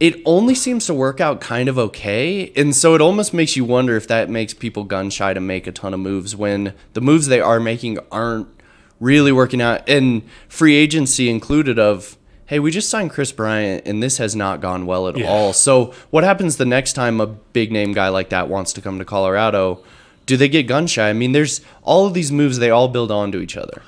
it 0.00 0.20
only 0.24 0.54
seems 0.54 0.86
to 0.86 0.94
work 0.94 1.20
out 1.20 1.40
kind 1.40 1.68
of 1.68 1.78
okay, 1.78 2.52
and 2.54 2.74
so 2.74 2.94
it 2.94 3.00
almost 3.00 3.34
makes 3.34 3.56
you 3.56 3.64
wonder 3.64 3.96
if 3.96 4.06
that 4.08 4.30
makes 4.30 4.54
people 4.54 4.84
gun 4.84 5.10
shy 5.10 5.34
to 5.34 5.40
make 5.40 5.66
a 5.66 5.72
ton 5.72 5.92
of 5.94 6.00
moves 6.00 6.36
when 6.36 6.72
the 6.92 7.00
moves 7.00 7.26
they 7.26 7.40
are 7.40 7.58
making 7.58 7.98
aren't 8.12 8.48
really 9.00 9.32
working 9.32 9.60
out, 9.60 9.88
and 9.88 10.22
free 10.48 10.74
agency 10.76 11.28
included. 11.28 11.78
Of 11.78 12.16
hey, 12.46 12.58
we 12.58 12.70
just 12.70 12.88
signed 12.88 13.10
Kris 13.10 13.30
Bryant, 13.32 13.86
and 13.86 14.02
this 14.02 14.18
has 14.18 14.34
not 14.34 14.60
gone 14.60 14.86
well 14.86 15.06
at 15.08 15.16
Yeah. 15.18 15.26
all. 15.28 15.52
So 15.52 15.92
what 16.10 16.24
happens 16.24 16.56
the 16.56 16.64
next 16.64 16.94
time 16.94 17.20
a 17.20 17.26
big 17.26 17.70
name 17.70 17.92
guy 17.92 18.08
like 18.08 18.30
that 18.30 18.48
wants 18.48 18.72
to 18.74 18.80
come 18.80 18.98
to 18.98 19.04
Colorado? 19.04 19.80
Do 20.26 20.36
they 20.36 20.48
get 20.48 20.66
gun 20.66 20.86
shy? 20.86 21.08
I 21.10 21.12
mean, 21.12 21.32
there's 21.32 21.60
all 21.82 22.06
of 22.06 22.14
these 22.14 22.30
moves. 22.32 22.58
They 22.58 22.70
all 22.70 22.88
build 22.88 23.10
onto 23.10 23.38
each 23.40 23.56
other. 23.56 23.82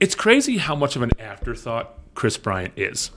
It's 0.00 0.14
crazy 0.14 0.58
how 0.58 0.74
much 0.74 0.96
of 0.96 1.02
an 1.02 1.10
afterthought 1.18 1.94
Kris 2.14 2.36
Bryant 2.36 2.74
is. 2.76 3.10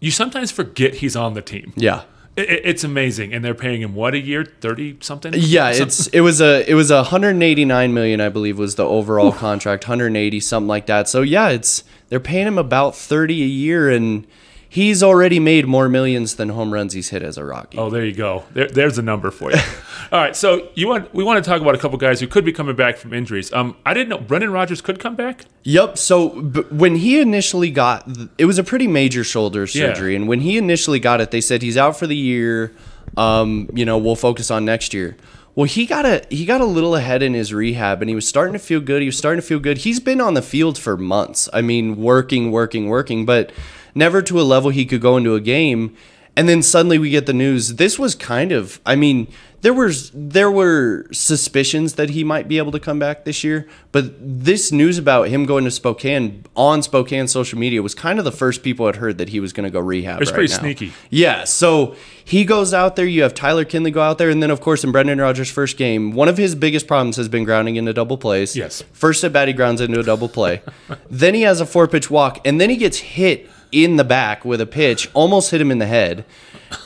You 0.00 0.10
sometimes 0.10 0.50
forget 0.50 0.94
he's 0.96 1.14
on 1.14 1.34
the 1.34 1.42
team. 1.42 1.72
Yeah. 1.76 2.02
It, 2.36 2.48
it- 2.48 2.62
it's 2.64 2.84
amazing, 2.84 3.34
and 3.34 3.44
they're 3.44 3.54
paying 3.54 3.82
him 3.82 3.94
what 3.94 4.14
a 4.14 4.18
year, 4.18 4.44
thirty 4.60 4.96
something. 5.00 5.32
Yeah, 5.36 5.72
Some- 5.72 5.86
it's 5.88 6.06
it 6.08 6.20
was 6.20 6.40
a 6.40 6.68
it 6.70 6.74
was 6.74 6.90
a 6.90 6.96
189 7.02 7.92
million, 7.92 8.20
I 8.20 8.28
believe, 8.28 8.58
was 8.58 8.76
the 8.76 8.84
overall 8.86 9.32
contract, 9.32 9.84
180 9.84 10.40
something 10.40 10.68
like 10.68 10.86
that. 10.86 11.08
So 11.08 11.22
yeah, 11.22 11.48
it's 11.50 11.84
they're 12.08 12.20
paying 12.20 12.46
him 12.46 12.56
about 12.58 12.96
30 12.96 13.42
a 13.42 13.46
year, 13.46 13.90
and 13.90 14.26
he's 14.70 15.02
already 15.02 15.40
made 15.40 15.66
more 15.66 15.88
millions 15.88 16.36
than 16.36 16.48
home 16.50 16.72
runs 16.72 16.94
he's 16.94 17.10
hit 17.10 17.22
as 17.22 17.36
a 17.36 17.44
Rocky. 17.44 17.76
Oh, 17.76 17.90
there 17.90 18.04
you 18.04 18.14
go. 18.14 18.44
There, 18.52 18.68
there's 18.68 18.96
a 18.96 19.02
number 19.02 19.30
for 19.30 19.50
you. 19.50 19.58
All 20.12 20.20
right, 20.20 20.34
so 20.34 20.68
you 20.74 20.88
want 20.88 21.12
we 21.12 21.22
want 21.22 21.44
to 21.44 21.50
talk 21.50 21.60
about 21.60 21.74
a 21.74 21.78
couple 21.78 21.98
guys 21.98 22.20
who 22.20 22.26
could 22.26 22.44
be 22.44 22.52
coming 22.52 22.76
back 22.76 22.96
from 22.96 23.12
injuries. 23.12 23.52
Um, 23.52 23.76
I 23.84 23.92
didn't 23.92 24.08
know 24.08 24.18
Brendan 24.18 24.52
Rodgers 24.52 24.80
could 24.80 24.98
come 24.98 25.16
back. 25.16 25.44
Yep. 25.64 25.98
So 25.98 26.40
b- 26.40 26.62
when 26.70 26.96
he 26.96 27.20
initially 27.20 27.70
got, 27.70 28.08
it 28.38 28.46
was 28.46 28.58
a 28.58 28.64
pretty 28.64 28.86
major 28.86 29.24
shoulder 29.24 29.66
surgery, 29.66 30.16
and 30.16 30.26
when 30.26 30.40
he 30.40 30.56
initially 30.56 31.00
got 31.00 31.20
it, 31.20 31.32
they 31.32 31.40
said 31.40 31.60
he's 31.62 31.76
out 31.76 31.98
for 31.98 32.06
the 32.06 32.16
year. 32.16 32.74
Um, 33.16 33.68
you 33.74 33.84
know, 33.84 33.98
we'll 33.98 34.16
focus 34.16 34.50
on 34.50 34.64
next 34.64 34.94
year. 34.94 35.16
Well, 35.56 35.66
he 35.66 35.84
got 35.84 36.06
a 36.06 36.24
he 36.30 36.46
got 36.46 36.60
a 36.60 36.64
little 36.64 36.94
ahead 36.94 37.22
in 37.22 37.34
his 37.34 37.52
rehab, 37.52 38.02
and 38.02 38.08
he 38.08 38.14
was 38.14 38.26
starting 38.26 38.52
to 38.52 38.58
feel 38.58 38.80
good. 38.80 39.02
He 39.02 39.06
was 39.06 39.18
starting 39.18 39.40
to 39.40 39.46
feel 39.46 39.58
good. 39.58 39.78
He's 39.78 39.98
been 39.98 40.20
on 40.20 40.34
the 40.34 40.42
field 40.42 40.78
for 40.78 40.96
months. 40.96 41.48
I 41.52 41.60
mean, 41.60 41.96
working, 41.96 42.52
working, 42.52 42.88
working. 42.88 43.26
But 43.26 43.50
never 43.94 44.22
to 44.22 44.40
a 44.40 44.42
level 44.42 44.70
he 44.70 44.84
could 44.84 45.00
go 45.00 45.16
into 45.16 45.34
a 45.34 45.40
game. 45.40 45.96
And 46.36 46.48
then 46.48 46.62
suddenly 46.62 46.98
we 46.98 47.10
get 47.10 47.26
the 47.26 47.32
news. 47.32 47.74
This 47.74 47.98
was 47.98 48.14
kind 48.14 48.52
of, 48.52 48.80
I 48.86 48.96
mean, 48.96 49.26
there 49.62 49.74
was 49.74 50.10
there 50.14 50.50
were 50.50 51.06
suspicions 51.12 51.94
that 51.94 52.10
he 52.10 52.24
might 52.24 52.48
be 52.48 52.58
able 52.58 52.72
to 52.72 52.80
come 52.80 52.98
back 52.98 53.24
this 53.24 53.44
year, 53.44 53.68
but 53.92 54.14
this 54.18 54.72
news 54.72 54.96
about 54.96 55.28
him 55.28 55.44
going 55.44 55.64
to 55.64 55.70
Spokane 55.70 56.44
on 56.56 56.82
Spokane 56.82 57.28
social 57.28 57.58
media 57.58 57.82
was 57.82 57.94
kind 57.94 58.18
of 58.18 58.24
the 58.24 58.32
first 58.32 58.62
people 58.62 58.86
had 58.86 58.96
heard 58.96 59.18
that 59.18 59.28
he 59.28 59.40
was 59.40 59.52
going 59.52 59.64
to 59.64 59.70
go 59.70 59.80
rehab. 59.80 60.22
It's 60.22 60.30
right 60.30 60.36
pretty 60.36 60.52
now. 60.52 60.60
sneaky. 60.60 60.92
Yeah, 61.10 61.44
so 61.44 61.94
he 62.24 62.44
goes 62.44 62.72
out 62.72 62.96
there. 62.96 63.04
You 63.04 63.22
have 63.22 63.34
Tyler 63.34 63.64
Kinley 63.64 63.90
go 63.90 64.00
out 64.00 64.18
there, 64.18 64.30
and 64.30 64.42
then 64.42 64.50
of 64.50 64.60
course 64.60 64.82
in 64.82 64.92
Brendan 64.92 65.20
Rodgers' 65.20 65.50
first 65.50 65.76
game, 65.76 66.12
one 66.12 66.28
of 66.28 66.38
his 66.38 66.54
biggest 66.54 66.86
problems 66.86 67.16
has 67.16 67.28
been 67.28 67.44
grounding 67.44 67.76
into 67.76 67.92
double 67.92 68.16
plays. 68.16 68.56
Yes. 68.56 68.82
First 68.92 69.22
at 69.24 69.32
bat, 69.32 69.48
he 69.48 69.54
grounds 69.54 69.80
into 69.80 70.00
a 70.00 70.04
double 70.04 70.28
play. 70.28 70.62
then 71.10 71.34
he 71.34 71.42
has 71.42 71.60
a 71.60 71.66
four 71.66 71.86
pitch 71.86 72.10
walk, 72.10 72.46
and 72.46 72.60
then 72.60 72.70
he 72.70 72.76
gets 72.76 72.98
hit 72.98 73.50
in 73.72 73.96
the 73.96 74.04
back 74.04 74.44
with 74.44 74.60
a 74.60 74.66
pitch, 74.66 75.08
almost 75.14 75.50
hit 75.50 75.60
him 75.60 75.70
in 75.70 75.78
the 75.78 75.86
head. 75.86 76.24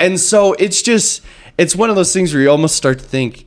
And 0.00 0.18
so 0.20 0.52
it's 0.54 0.82
just. 0.82 1.22
It's 1.56 1.76
one 1.76 1.88
of 1.88 1.94
those 1.94 2.12
things 2.12 2.34
where 2.34 2.42
you 2.42 2.50
almost 2.50 2.74
start 2.74 2.98
to 2.98 3.04
think 3.04 3.46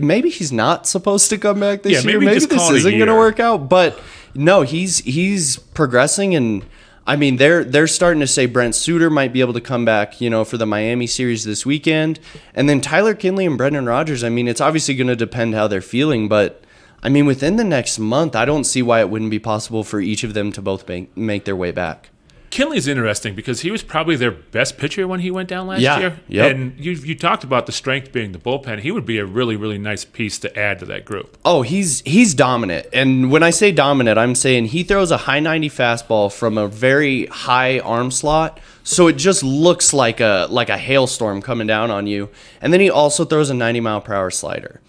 maybe 0.00 0.30
he's 0.30 0.50
not 0.52 0.86
supposed 0.86 1.28
to 1.28 1.36
come 1.36 1.60
back 1.60 1.82
this 1.82 1.92
Yeah, 1.92 1.98
year. 1.98 2.18
maybe 2.18 2.24
Maybe 2.24 2.38
this 2.38 2.46
call 2.46 2.70
it 2.70 2.72
a 2.72 2.76
isn't 2.76 2.92
going 2.96 3.08
to 3.08 3.14
work 3.14 3.40
out. 3.40 3.68
But 3.68 4.00
no, 4.34 4.62
he's 4.62 5.00
he's 5.00 5.58
progressing, 5.58 6.34
and 6.34 6.64
I 7.06 7.16
mean 7.16 7.36
they're 7.36 7.62
they're 7.62 7.86
starting 7.88 8.20
to 8.20 8.26
say 8.26 8.46
Brent 8.46 8.74
Suter 8.74 9.10
might 9.10 9.34
be 9.34 9.42
able 9.42 9.52
to 9.52 9.60
come 9.60 9.84
back, 9.84 10.18
you 10.18 10.30
know, 10.30 10.46
for 10.46 10.56
the 10.56 10.64
Miami 10.64 11.06
series 11.06 11.44
this 11.44 11.66
weekend, 11.66 12.20
and 12.54 12.70
then 12.70 12.80
Tyler 12.80 13.12
Kinley 13.14 13.44
and 13.44 13.58
Brendan 13.58 13.84
Rodgers. 13.84 14.24
I 14.24 14.30
mean, 14.30 14.48
it's 14.48 14.62
obviously 14.62 14.94
going 14.94 15.08
to 15.08 15.16
depend 15.16 15.54
how 15.54 15.68
they're 15.68 15.82
feeling, 15.82 16.28
but 16.28 16.62
I 17.02 17.10
mean, 17.10 17.26
within 17.26 17.56
the 17.56 17.64
next 17.64 17.98
month, 17.98 18.34
I 18.34 18.46
don't 18.46 18.64
see 18.64 18.80
why 18.80 19.00
it 19.00 19.10
wouldn't 19.10 19.30
be 19.30 19.38
possible 19.38 19.84
for 19.84 20.00
each 20.00 20.24
of 20.24 20.32
them 20.32 20.52
to 20.52 20.62
both 20.62 20.88
make, 20.88 21.14
make 21.14 21.44
their 21.44 21.54
way 21.56 21.70
back. 21.70 22.08
Kinley's 22.52 22.86
interesting 22.86 23.34
because 23.34 23.62
he 23.62 23.70
was 23.72 23.82
probably 23.82 24.14
their 24.14 24.30
best 24.30 24.78
pitcher 24.78 25.08
when 25.08 25.20
he 25.20 25.30
went 25.30 25.48
down 25.48 25.66
last 25.66 25.80
Yeah, 25.80 25.98
year. 25.98 26.20
yep. 26.28 26.54
And 26.54 26.78
you 26.78 26.92
you 26.92 27.14
talked 27.16 27.42
about 27.44 27.66
the 27.66 27.72
strength 27.72 28.12
being 28.12 28.30
the 28.32 28.38
bullpen. 28.38 28.80
He 28.80 28.90
would 28.92 29.04
be 29.06 29.18
a 29.18 29.24
really 29.24 29.56
really 29.56 29.78
nice 29.78 30.04
piece 30.04 30.38
to 30.40 30.56
add 30.56 30.78
to 30.80 30.84
that 30.86 31.04
group. 31.04 31.36
Oh, 31.44 31.62
he's 31.62 32.02
he's 32.02 32.34
dominant. 32.34 32.86
And 32.92 33.30
when 33.32 33.42
I 33.42 33.50
say 33.50 33.72
dominant, 33.72 34.18
I'm 34.18 34.34
saying 34.34 34.66
he 34.66 34.82
throws 34.84 35.10
a 35.10 35.16
high 35.16 35.40
90 35.40 35.70
fastball 35.70 36.32
from 36.32 36.56
a 36.58 36.68
very 36.68 37.26
high 37.26 37.80
arm 37.80 38.10
slot. 38.10 38.60
So 38.84 39.06
it 39.08 39.16
just 39.16 39.42
looks 39.42 39.92
like 39.92 40.20
a 40.20 40.46
like 40.50 40.68
a 40.68 40.76
hailstorm 40.78 41.40
coming 41.42 41.66
down 41.66 41.90
on 41.90 42.06
you. 42.06 42.28
And 42.60 42.72
then 42.72 42.80
he 42.80 42.90
also 42.90 43.24
throws 43.24 43.48
a 43.50 43.54
90 43.54 43.80
mile 43.80 44.00
per 44.02 44.14
hour 44.14 44.30
slider. 44.30 44.80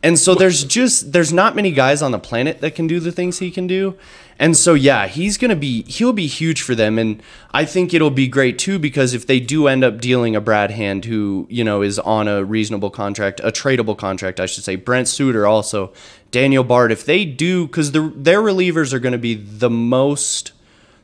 And 0.00 0.16
so 0.16 0.36
there's 0.36 0.62
just 0.62 1.12
there's 1.12 1.32
not 1.32 1.56
many 1.56 1.72
guys 1.72 2.02
on 2.02 2.12
the 2.12 2.20
planet 2.20 2.60
that 2.60 2.76
can 2.76 2.86
do 2.86 3.00
the 3.00 3.10
things 3.10 3.40
he 3.40 3.50
can 3.50 3.66
do. 3.66 3.96
And 4.38 4.56
so 4.56 4.74
yeah, 4.74 5.08
he's 5.08 5.36
going 5.36 5.50
to 5.50 5.56
be 5.56 5.82
he'll 5.84 6.12
be 6.12 6.26
huge 6.26 6.62
for 6.62 6.74
them 6.74 6.98
and 6.98 7.22
I 7.52 7.64
think 7.64 7.92
it'll 7.92 8.10
be 8.10 8.28
great 8.28 8.58
too 8.58 8.78
because 8.78 9.12
if 9.14 9.26
they 9.26 9.40
do 9.40 9.66
end 9.66 9.82
up 9.82 10.00
dealing 10.00 10.36
a 10.36 10.40
Brad 10.40 10.70
Hand 10.70 11.06
who, 11.06 11.46
you 11.50 11.64
know, 11.64 11.82
is 11.82 11.98
on 11.98 12.28
a 12.28 12.44
reasonable 12.44 12.90
contract, 12.90 13.40
a 13.40 13.50
tradable 13.50 13.98
contract, 13.98 14.38
I 14.38 14.46
should 14.46 14.64
say, 14.64 14.76
Brent 14.76 15.08
Suter 15.08 15.46
also, 15.46 15.92
Daniel 16.30 16.62
Bard, 16.62 16.92
if 16.92 17.04
they 17.04 17.24
do 17.24 17.66
cuz 17.68 17.92
the 17.92 18.12
their 18.14 18.40
relievers 18.40 18.92
are 18.92 19.00
going 19.00 19.12
to 19.12 19.18
be 19.18 19.34
the 19.34 19.70
most 19.70 20.52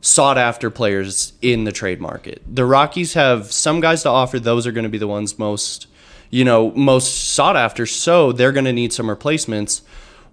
sought 0.00 0.38
after 0.38 0.70
players 0.70 1.32
in 1.40 1.64
the 1.64 1.72
trade 1.72 2.00
market. 2.00 2.42
The 2.46 2.66
Rockies 2.66 3.14
have 3.14 3.50
some 3.50 3.80
guys 3.80 4.02
to 4.02 4.10
offer, 4.10 4.38
those 4.38 4.66
are 4.66 4.72
going 4.72 4.84
to 4.84 4.90
be 4.90 4.98
the 4.98 5.08
ones 5.08 5.38
most 5.38 5.86
you 6.34 6.44
know, 6.44 6.72
most 6.72 7.32
sought 7.32 7.56
after, 7.56 7.86
so 7.86 8.32
they're 8.32 8.50
going 8.50 8.64
to 8.64 8.72
need 8.72 8.92
some 8.92 9.08
replacements. 9.08 9.82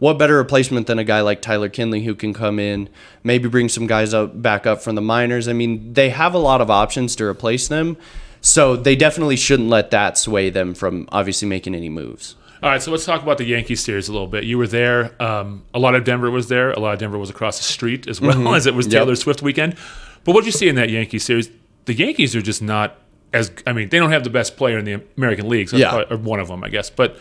What 0.02 0.18
better 0.18 0.36
replacement 0.36 0.88
than 0.88 0.98
a 0.98 1.04
guy 1.04 1.22
like 1.22 1.44
Tyler 1.44 1.70
Kinley 1.70 2.02
who 2.04 2.16
can 2.16 2.34
come 2.34 2.58
in, 2.58 2.90
maybe 3.24 3.48
bring 3.48 3.70
some 3.70 3.86
guys 3.86 4.16
up 4.16 4.42
back 4.42 4.66
up 4.66 4.82
from 4.82 4.96
the 4.96 5.02
minors? 5.02 5.48
I 5.48 5.54
mean, 5.54 5.94
they 5.94 6.10
have 6.10 6.34
a 6.34 6.40
lot 6.40 6.60
of 6.60 6.72
options 6.72 7.16
to 7.18 7.24
replace 7.26 7.68
them. 7.68 7.98
So 8.42 8.76
they 8.76 8.96
definitely 8.96 9.36
shouldn't 9.36 9.70
let 9.70 9.92
that 9.92 10.18
sway 10.18 10.50
them 10.50 10.74
from 10.74 11.08
obviously 11.12 11.48
making 11.48 11.76
any 11.76 11.88
moves. 11.88 12.36
All 12.64 12.70
right, 12.72 12.82
so 12.82 12.90
let's 12.90 13.06
talk 13.06 13.22
about 13.22 13.38
the 13.38 13.44
Yankees 13.44 13.84
series 13.84 14.08
a 14.08 14.12
little 14.12 14.26
bit. 14.28 14.44
You 14.44 14.58
were 14.58 14.66
there. 14.66 15.22
Um, 15.22 15.66
a 15.72 15.78
lot 15.78 15.94
of 15.94 16.04
Denver 16.04 16.32
was 16.32 16.48
there. 16.48 16.72
A 16.72 16.80
lot 16.80 16.94
of 16.96 17.00
Denver 17.00 17.20
was 17.20 17.30
across 17.30 17.58
the 17.60 17.64
street 17.64 18.08
as 18.08 18.20
well 18.20 18.56
as 18.56 18.66
it 18.66 18.74
was 18.74 18.88
Mm-hmm. 18.88 18.94
Yep. 18.94 19.02
Taylor 19.04 19.16
Swift 19.16 19.44
weekend. 19.44 19.76
But 20.24 20.34
what 20.34 20.42
did 20.42 20.48
you 20.48 20.52
see 20.58 20.68
in 20.68 20.76
that 20.76 20.90
Yankees 20.90 21.24
series? 21.24 21.52
The 21.86 21.94
Yankees 21.94 22.36
are 22.36 22.42
just 22.42 22.64
not 22.64 22.96
as. 23.34 23.52
I 23.68 23.74
mean, 23.74 23.90
they 23.90 24.00
don't 24.00 24.12
have 24.12 24.24
the 24.24 24.30
best 24.32 24.58
player 24.58 24.80
in 24.80 24.86
the 24.86 25.00
American 25.16 25.48
League, 25.48 25.70
so 25.70 25.78
that's 25.78 25.94
Yeah. 25.94 25.98
probably- 26.06 26.16
or 26.18 26.20
one 26.20 26.40
of 26.40 26.48
them, 26.48 26.64
I 26.64 26.70
guess. 26.70 26.90
But 26.90 27.18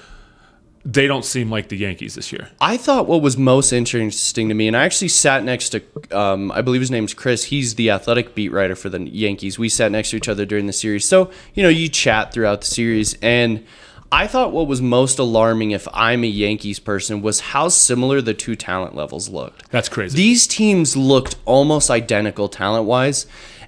they 0.85 1.07
don't 1.07 1.25
seem 1.25 1.51
like 1.51 1.69
the 1.69 1.77
Yankees 1.77 2.15
this 2.15 2.33
year. 2.33 2.49
I 2.61 2.79
thought 2.79 3.07
what 3.07 3.21
was 3.21 3.37
most 3.37 3.73
interesting 3.73 4.49
to 4.49 4.55
me, 4.55 4.67
and 4.67 4.77
I 4.77 4.85
actually 4.85 5.09
sat 5.09 5.45
next 5.45 5.71
to, 5.71 5.83
um, 6.17 6.51
I 6.53 6.63
believe 6.63 6.81
his 6.81 6.91
name's 6.91 7.13
Chris. 7.13 7.45
He's 7.45 7.75
the 7.75 7.91
athletic 7.91 8.35
beat 8.35 8.51
writer 8.51 8.75
for 8.75 8.89
the 8.89 9.01
Yankees. 9.01 9.59
We 9.59 9.69
sat 9.69 9.93
next 9.93 10.11
to 10.11 10.17
each 10.17 10.29
other 10.29 10.47
during 10.47 10.67
the 10.67 10.73
series. 10.73 11.05
So, 11.07 11.31
you 11.55 11.63
know, 11.63 11.69
you 11.69 11.89
chat 11.89 12.33
throughout 12.33 12.63
the 12.63 12.67
series. 12.67 13.15
And 13.21 13.67
I 14.11 14.27
thought 14.27 14.53
what 14.53 14.67
was 14.67 14.81
most 14.81 15.19
alarming, 15.19 15.73
if 15.73 15.87
I'm 15.93 16.25
a 16.25 16.29
Yankees 16.29 16.79
person, 16.79 17.21
was 17.21 17.41
how 17.41 17.69
similar 17.69 18.23
the 18.23 18.35
two 18.35 18.57
talent 18.57 18.95
levels 18.95 19.29
looked. 19.29 19.71
That's 19.71 19.89
crazy. 19.89 20.17
These 20.17 20.47
teams 20.47 20.97
looked 20.97 21.37
almost 21.45 21.91
identical 21.91 22.49
talent 22.49 22.87
wise. 22.87 23.27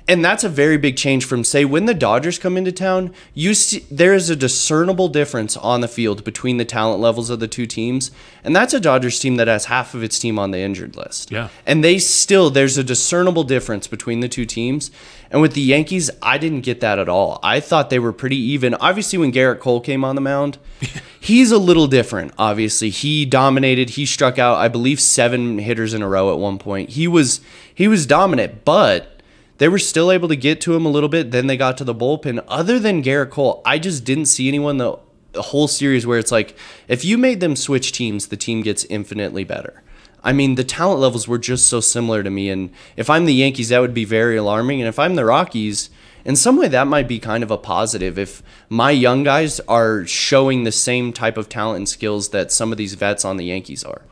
And 0.09 0.25
that's 0.25 0.43
a 0.43 0.49
very 0.49 0.77
big 0.77 0.97
change 0.97 1.25
from 1.25 1.45
say 1.45 1.65
when 1.65 1.87
the 1.87 1.95
Dodgers 1.95 2.39
come 2.39 2.57
into 2.57 2.73
town, 2.73 3.15
you 3.35 3.55
see 3.55 3.87
there 3.91 4.15
is 4.15 4.31
a 4.31 4.37
discernible 4.37 5.09
difference 5.09 5.57
on 5.57 5.81
the 5.81 5.89
field 5.89 6.25
between 6.25 6.57
the 6.57 6.65
talent 6.65 7.01
levels 7.01 7.31
of 7.31 7.39
the 7.41 7.49
two 7.49 7.67
teams. 7.67 8.11
And 8.43 8.55
that's 8.55 8.75
a 8.75 8.81
Dodgers 8.81 9.21
team 9.21 9.37
that 9.37 9.47
has 9.47 9.67
half 9.67 9.95
of 9.95 10.03
its 10.03 10.19
team 10.19 10.39
on 10.39 10.51
the 10.51 10.59
injured 10.59 10.97
list. 10.97 11.31
Yeah. 11.31 11.49
And 11.67 11.85
they 11.85 11.99
still 11.99 12.51
there's 12.51 12.77
a 12.77 12.85
discernible 12.85 13.45
difference 13.45 13.87
between 13.87 14.21
the 14.21 14.29
two 14.29 14.45
teams. 14.45 14.91
And 15.31 15.41
with 15.41 15.55
the 15.55 15.63
Yankees, 15.63 16.11
I 16.21 16.37
didn't 16.37 16.61
get 16.61 16.81
that 16.81 16.99
at 16.99 17.09
all. 17.09 17.39
I 17.43 17.61
thought 17.61 17.89
they 17.89 17.99
were 18.01 18.13
pretty 18.13 18.37
even. 18.37 18.75
Obviously 18.75 19.19
when 19.19 19.33
Gerrit 19.33 19.61
Cole 19.61 19.81
came 19.81 20.05
on 20.05 20.17
the 20.17 20.21
mound, 20.21 20.59
he's 21.21 21.53
a 21.53 21.59
little 21.59 21.87
different. 21.87 22.35
Obviously, 22.39 22.91
he 22.91 23.25
dominated. 23.25 23.91
He 23.91 24.05
struck 24.05 24.39
out 24.39 24.59
I 24.59 24.67
believe 24.69 25.01
7 25.01 25.59
hitters 25.59 25.95
in 25.95 26.03
a 26.03 26.09
row 26.09 26.33
at 26.33 26.39
one 26.39 26.59
point. 26.59 26.91
He 26.91 27.07
was 27.07 27.41
he 27.75 27.89
was 27.89 28.05
dominant, 28.05 28.65
but 28.65 29.12
they 29.59 29.69
were 29.69 29.79
still 29.79 30.11
able 30.11 30.29
to 30.29 30.37
get 30.37 30.61
to 30.63 30.75
him 30.75 30.85
a 30.85 30.91
little 30.91 31.09
bit. 31.09 31.31
Then 31.31 31.47
they 31.47 31.57
got 31.57 31.77
to 31.79 31.85
the 31.85 31.95
bullpen. 31.95 32.45
Other 32.49 32.79
than 32.79 33.03
Gerrit 33.03 33.31
Cole, 33.31 33.63
I 33.65 33.79
just 33.79 34.05
didn't 34.05 34.27
see 34.27 34.49
anyone 34.49 34.79
the, 34.79 34.99
the 35.33 35.43
whole 35.43 35.69
series 35.69 36.07
where 36.07 36.19
it's 36.19 36.33
like 36.33 36.57
if 36.89 37.05
you 37.05 37.19
made 37.19 37.41
them 37.41 37.57
switch 37.57 37.93
teams, 37.93 38.29
the 38.29 38.37
team 38.37 38.63
gets 38.63 38.85
infinitely 38.87 39.45
better. 39.45 39.83
I 40.25 40.33
mean, 40.33 40.55
the 40.55 40.65
talent 40.65 41.01
levels 41.01 41.27
were 41.27 41.39
just 41.39 41.67
so 41.67 41.81
similar 41.81 42.23
to 42.23 42.31
me. 42.31 42.49
And 42.49 42.71
if 42.97 43.11
I'm 43.11 43.25
the 43.25 43.35
Yankees, 43.35 43.71
that 43.71 43.81
would 43.81 43.95
be 43.95 44.05
very 44.05 44.37
alarming. 44.37 44.81
And 44.81 44.89
if 44.89 44.99
I'm 44.99 45.17
the 45.17 45.25
Rockies, 45.25 45.91
in 46.25 46.37
some 46.37 46.57
way, 46.57 46.69
that 46.69 46.87
might 46.87 47.09
be 47.09 47.19
kind 47.19 47.43
of 47.43 47.51
a 47.51 47.59
positive. 47.59 48.19
If 48.19 48.43
my 48.69 48.93
young 48.93 49.25
guys 49.25 49.59
are 49.61 50.07
showing 50.07 50.63
the 50.63 50.73
same 50.73 51.13
type 51.13 51.37
of 51.37 51.49
talent 51.49 51.79
and 51.79 51.89
skills 51.89 52.29
that 52.29 52.53
some 52.53 52.71
of 52.71 52.79
these 52.79 52.95
vets 52.95 53.25
on 53.25 53.37
the 53.37 53.47
Yankees 53.47 53.83
are. 53.83 54.03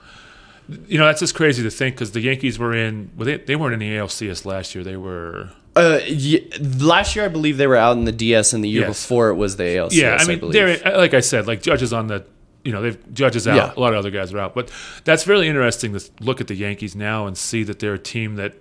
You 0.88 0.98
know, 0.98 1.06
that's 1.06 1.20
just 1.20 1.34
crazy 1.34 1.62
to 1.62 1.70
think 1.70 1.94
because 1.96 2.12
the 2.12 2.20
Yankees 2.20 2.58
were 2.58 2.74
in. 2.74 3.10
Well, 3.16 3.26
they, 3.26 3.36
they 3.38 3.56
weren't 3.56 3.74
in 3.74 3.80
the 3.80 3.90
ALCS 3.96 4.44
last 4.44 4.74
year. 4.74 4.84
They 4.84 4.96
were. 4.96 5.50
Uh, 5.76 6.00
y- 6.08 6.42
last 6.78 7.14
year 7.14 7.24
I 7.24 7.28
believe 7.28 7.56
they 7.56 7.66
were 7.66 7.76
out 7.76 7.96
in 7.96 8.04
the 8.04 8.12
DS, 8.12 8.52
and 8.52 8.62
the 8.64 8.68
year 8.68 8.82
Yes. 8.88 9.02
before 9.02 9.28
it 9.30 9.34
was 9.34 9.56
the 9.56 9.64
ALCS. 9.64 9.92
Yeah, 9.92 10.16
I 10.20 10.26
mean, 10.26 10.38
believe. 10.40 10.52
they're 10.54 10.96
like 10.98 11.14
I 11.14 11.20
said, 11.20 11.46
like 11.46 11.62
judges 11.62 11.92
on 11.92 12.08
the, 12.08 12.24
you 12.64 12.72
know, 12.72 12.82
they've 12.82 13.14
judges 13.14 13.46
out. 13.46 13.56
Yeah. 13.56 13.72
A 13.76 13.80
lot 13.80 13.92
of 13.92 13.98
other 13.98 14.10
guys 14.10 14.32
are 14.32 14.38
out, 14.38 14.54
but 14.54 14.70
that's 15.04 15.26
really 15.26 15.46
interesting 15.48 15.92
to 15.96 16.10
look 16.20 16.40
at 16.40 16.48
the 16.48 16.54
Yankees 16.56 16.96
now 16.96 17.26
and 17.26 17.36
see 17.38 17.62
that 17.62 17.78
they're 17.78 17.94
a 17.94 17.98
team 17.98 18.34
that, 18.36 18.54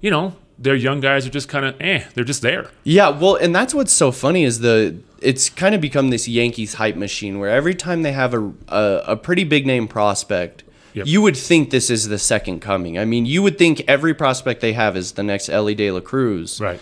you 0.00 0.10
know, 0.10 0.34
their 0.58 0.74
young 0.74 1.00
guys 1.00 1.26
are 1.26 1.30
just 1.30 1.48
kind 1.48 1.64
of 1.66 1.74
eh, 1.80 2.04
they're 2.14 2.24
just 2.24 2.40
there. 2.42 2.70
Yeah, 2.84 3.10
well, 3.10 3.36
and 3.36 3.54
that's 3.54 3.74
what's 3.74 3.92
so 3.92 4.10
funny 4.12 4.44
is 4.44 4.60
the 4.60 4.96
it's 5.20 5.50
kind 5.50 5.74
of 5.74 5.80
become 5.80 6.08
this 6.10 6.26
Yankees 6.28 6.74
hype 6.74 6.96
machine 6.96 7.38
where 7.38 7.50
every 7.50 7.74
time 7.74 8.02
they 8.02 8.12
have 8.12 8.32
a 8.34 8.52
a, 8.68 9.02
a 9.08 9.16
pretty 9.16 9.44
big 9.44 9.66
name 9.66 9.86
prospect, 9.88 10.64
Yep. 10.94 11.06
you 11.06 11.20
would 11.22 11.36
think 11.36 11.70
this 11.70 11.90
is 11.90 12.08
the 12.08 12.18
second 12.18 12.60
coming. 12.60 12.98
I 12.98 13.04
mean, 13.04 13.26
you 13.26 13.42
would 13.42 13.58
think 13.58 13.82
every 13.88 14.14
prospect 14.14 14.60
they 14.60 14.72
have 14.72 14.96
is 14.96 15.12
the 15.12 15.22
next 15.22 15.48
Elly 15.48 15.74
De 15.74 15.90
La 15.90 16.00
Cruz, 16.00 16.60
Right. 16.60 16.80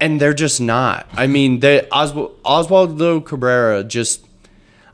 and 0.00 0.20
they're 0.20 0.34
just 0.34 0.60
not. 0.60 1.06
I 1.14 1.26
mean, 1.26 1.60
the 1.60 1.86
Oswald, 1.92 2.42
Oswaldo 2.44 3.24
Cabrera 3.24 3.84
just. 3.84 4.24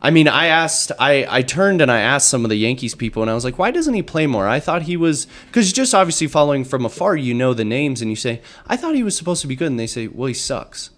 I 0.02 0.10
mean, 0.10 0.28
I 0.28 0.46
asked, 0.46 0.92
I, 0.98 1.26
I 1.28 1.42
turned 1.42 1.80
and 1.80 1.90
I 1.90 2.00
asked 2.00 2.28
some 2.28 2.44
of 2.44 2.50
the 2.50 2.56
Yankees 2.56 2.94
people, 2.94 3.22
and 3.22 3.30
I 3.30 3.34
was 3.34 3.44
like, 3.44 3.58
why 3.58 3.70
doesn't 3.70 3.94
he 3.94 4.02
play 4.02 4.26
more? 4.26 4.46
I 4.46 4.60
thought 4.60 4.82
he 4.82 4.96
was, 4.96 5.26
because 5.46 5.72
just 5.72 5.94
obviously 5.94 6.26
following 6.28 6.64
from 6.64 6.84
afar, 6.84 7.16
you 7.16 7.32
know 7.34 7.54
the 7.54 7.64
names, 7.64 8.02
and 8.02 8.10
you 8.10 8.14
say, 8.16 8.40
I 8.68 8.76
thought 8.76 8.94
he 8.94 9.02
was 9.02 9.16
supposed 9.16 9.40
to 9.40 9.48
be 9.48 9.56
good, 9.56 9.68
and 9.68 9.80
they 9.80 9.86
say, 9.86 10.06
well, 10.06 10.28
he 10.28 10.34
sucks. 10.34 10.90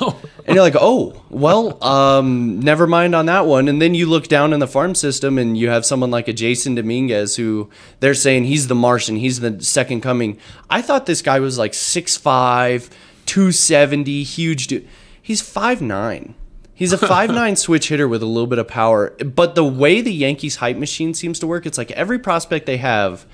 Oh, 0.00 0.20
And 0.46 0.54
you're 0.54 0.62
like, 0.62 0.76
oh, 0.78 1.22
well, 1.30 1.82
um, 1.82 2.60
never 2.60 2.86
mind 2.86 3.14
on 3.14 3.26
that 3.26 3.46
one. 3.46 3.66
And 3.66 3.80
then 3.80 3.94
you 3.94 4.04
look 4.04 4.28
down 4.28 4.52
in 4.52 4.60
the 4.60 4.66
farm 4.66 4.94
system 4.94 5.38
and 5.38 5.56
you 5.56 5.70
have 5.70 5.86
someone 5.86 6.10
like 6.10 6.28
a 6.28 6.34
Jasson 6.34 6.76
Dominguez 6.76 7.36
who 7.36 7.70
they're 8.00 8.12
saying 8.12 8.44
he's 8.44 8.68
the 8.68 8.74
Martian, 8.74 9.16
he's 9.16 9.40
the 9.40 9.62
second 9.64 10.02
coming. 10.02 10.38
I 10.68 10.82
thought 10.82 11.06
this 11.06 11.22
guy 11.22 11.40
was 11.40 11.56
like 11.56 11.72
6'5, 11.72 12.90
270, 13.24 14.22
huge 14.22 14.66
dude. 14.66 14.86
He's 15.20 15.40
5'9. 15.40 16.34
He's 16.74 16.92
a 16.92 16.98
5'9 16.98 17.56
switch 17.56 17.88
hitter 17.88 18.06
with 18.06 18.22
a 18.22 18.26
little 18.26 18.46
bit 18.46 18.58
of 18.58 18.68
power. 18.68 19.10
But 19.24 19.54
the 19.54 19.64
way 19.64 20.02
the 20.02 20.12
Yankees 20.12 20.56
hype 20.56 20.76
machine 20.76 21.14
seems 21.14 21.38
to 21.38 21.46
work, 21.46 21.64
it's 21.64 21.78
like 21.78 21.90
every 21.92 22.18
prospect 22.18 22.66
they 22.66 22.76
have 22.76 23.24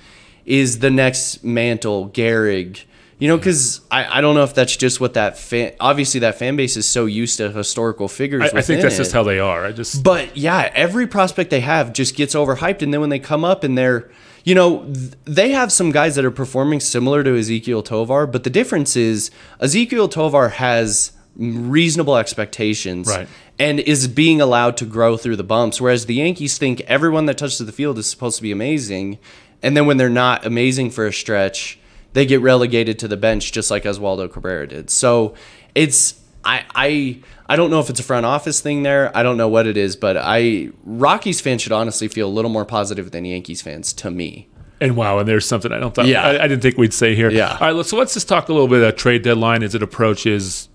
is 0.46 0.78
the 0.78 0.90
next 0.90 1.42
Mantle, 1.42 2.08
Gehrig, 2.10 2.84
You 3.20 3.28
know, 3.28 3.36
because 3.36 3.82
I, 3.90 4.18
I 4.18 4.20
don't 4.22 4.34
know 4.34 4.44
if 4.44 4.54
that's 4.54 4.74
just 4.74 4.98
what 4.98 5.14
that 5.14 5.38
fan. 5.38 5.74
Obviously, 5.78 6.20
that 6.20 6.38
fan 6.38 6.56
base 6.56 6.76
is 6.78 6.88
so 6.88 7.04
used 7.04 7.36
to 7.36 7.52
historical 7.52 8.08
figures. 8.08 8.42
I, 8.42 8.58
I 8.58 8.62
think 8.62 8.80
that's 8.80 8.94
it. 8.94 8.98
just 8.98 9.12
how 9.12 9.22
they 9.22 9.38
are. 9.38 9.66
I 9.66 9.72
just 9.72 10.02
But 10.02 10.38
yeah, 10.38 10.70
every 10.74 11.06
prospect 11.06 11.50
they 11.50 11.60
have 11.60 11.92
just 11.92 12.16
gets 12.16 12.34
overhyped, 12.34 12.80
and 12.80 12.92
then 12.92 13.00
when 13.00 13.10
they 13.10 13.18
come 13.18 13.44
up 13.44 13.62
and 13.62 13.76
they're, 13.76 14.10
you 14.42 14.54
know, 14.54 14.84
th- 14.84 15.12
they 15.26 15.50
have 15.50 15.70
some 15.70 15.92
guys 15.92 16.14
that 16.16 16.24
are 16.24 16.30
performing 16.30 16.80
similar 16.80 17.22
to 17.22 17.30
Ezequiel 17.30 17.84
Tovar, 17.84 18.26
but 18.26 18.42
the 18.44 18.50
difference 18.50 18.96
is 18.96 19.30
Ezequiel 19.60 20.10
Tovar 20.10 20.48
has 20.48 21.12
reasonable 21.36 22.16
expectations, 22.16 23.06
Right. 23.06 23.28
And 23.58 23.80
is 23.80 24.08
being 24.08 24.40
allowed 24.40 24.78
to 24.78 24.86
grow 24.86 25.18
through 25.18 25.36
the 25.36 25.44
bumps, 25.44 25.78
whereas 25.78 26.06
the 26.06 26.14
Yankees 26.14 26.56
think 26.56 26.80
everyone 26.82 27.26
that 27.26 27.36
touches 27.36 27.58
the 27.58 27.72
field 27.72 27.98
is 27.98 28.08
supposed 28.08 28.36
to 28.38 28.42
be 28.42 28.50
amazing, 28.50 29.18
and 29.62 29.76
then 29.76 29.84
when 29.84 29.98
they're 29.98 30.08
not 30.08 30.46
amazing 30.46 30.90
for 30.90 31.06
a 31.06 31.12
stretch, 31.12 31.78
they 32.12 32.26
get 32.26 32.40
relegated 32.40 32.98
to 33.00 33.08
the 33.08 33.16
bench, 33.16 33.52
just 33.52 33.70
like 33.70 33.84
Oswaldo 33.84 34.30
Cabrera 34.32 34.66
did. 34.66 34.90
So 34.90 35.34
it's 35.74 36.20
I 36.44 36.64
I 36.74 37.20
I 37.46 37.56
don't 37.56 37.70
know 37.70 37.80
if 37.80 37.90
it's 37.90 38.00
a 38.00 38.02
front 38.04 38.26
office 38.26 38.60
thing 38.60 38.82
there. 38.82 39.16
I 39.16 39.22
don't 39.22 39.36
know 39.36 39.48
what 39.48 39.66
it 39.66 39.76
is, 39.76 39.96
but 39.96 40.16
I 40.16 40.70
Rockies 40.84 41.40
fans 41.40 41.62
should 41.62 41.72
honestly 41.72 42.08
feel 42.08 42.28
a 42.28 42.30
little 42.32 42.50
more 42.50 42.64
positive 42.64 43.10
than 43.10 43.24
Yankees 43.24 43.62
fans 43.62 43.92
to 43.94 44.10
me. 44.10 44.48
and 44.80 44.96
wow, 44.96 45.18
and 45.18 45.28
there's 45.28 45.46
something 45.46 45.72
I 45.72 45.78
don't 45.78 45.94
thought 45.94 46.06
Yeah. 46.06 46.22
I, 46.26 46.44
I 46.44 46.48
didn't 46.48 46.62
think 46.62 46.78
we'd 46.78 46.94
say 46.94 47.14
here. 47.14 47.30
Yeah. 47.30 47.58
All 47.60 47.74
right, 47.74 47.86
so 47.86 47.96
let's 47.98 48.14
just 48.14 48.28
talk 48.28 48.48
a 48.48 48.52
little 48.52 48.68
bit 48.68 48.78
about 48.82 48.96
trade 48.96 49.22
deadline 49.22 49.62
as 49.62 49.74
it 49.74 49.82
approaches. 49.82 50.68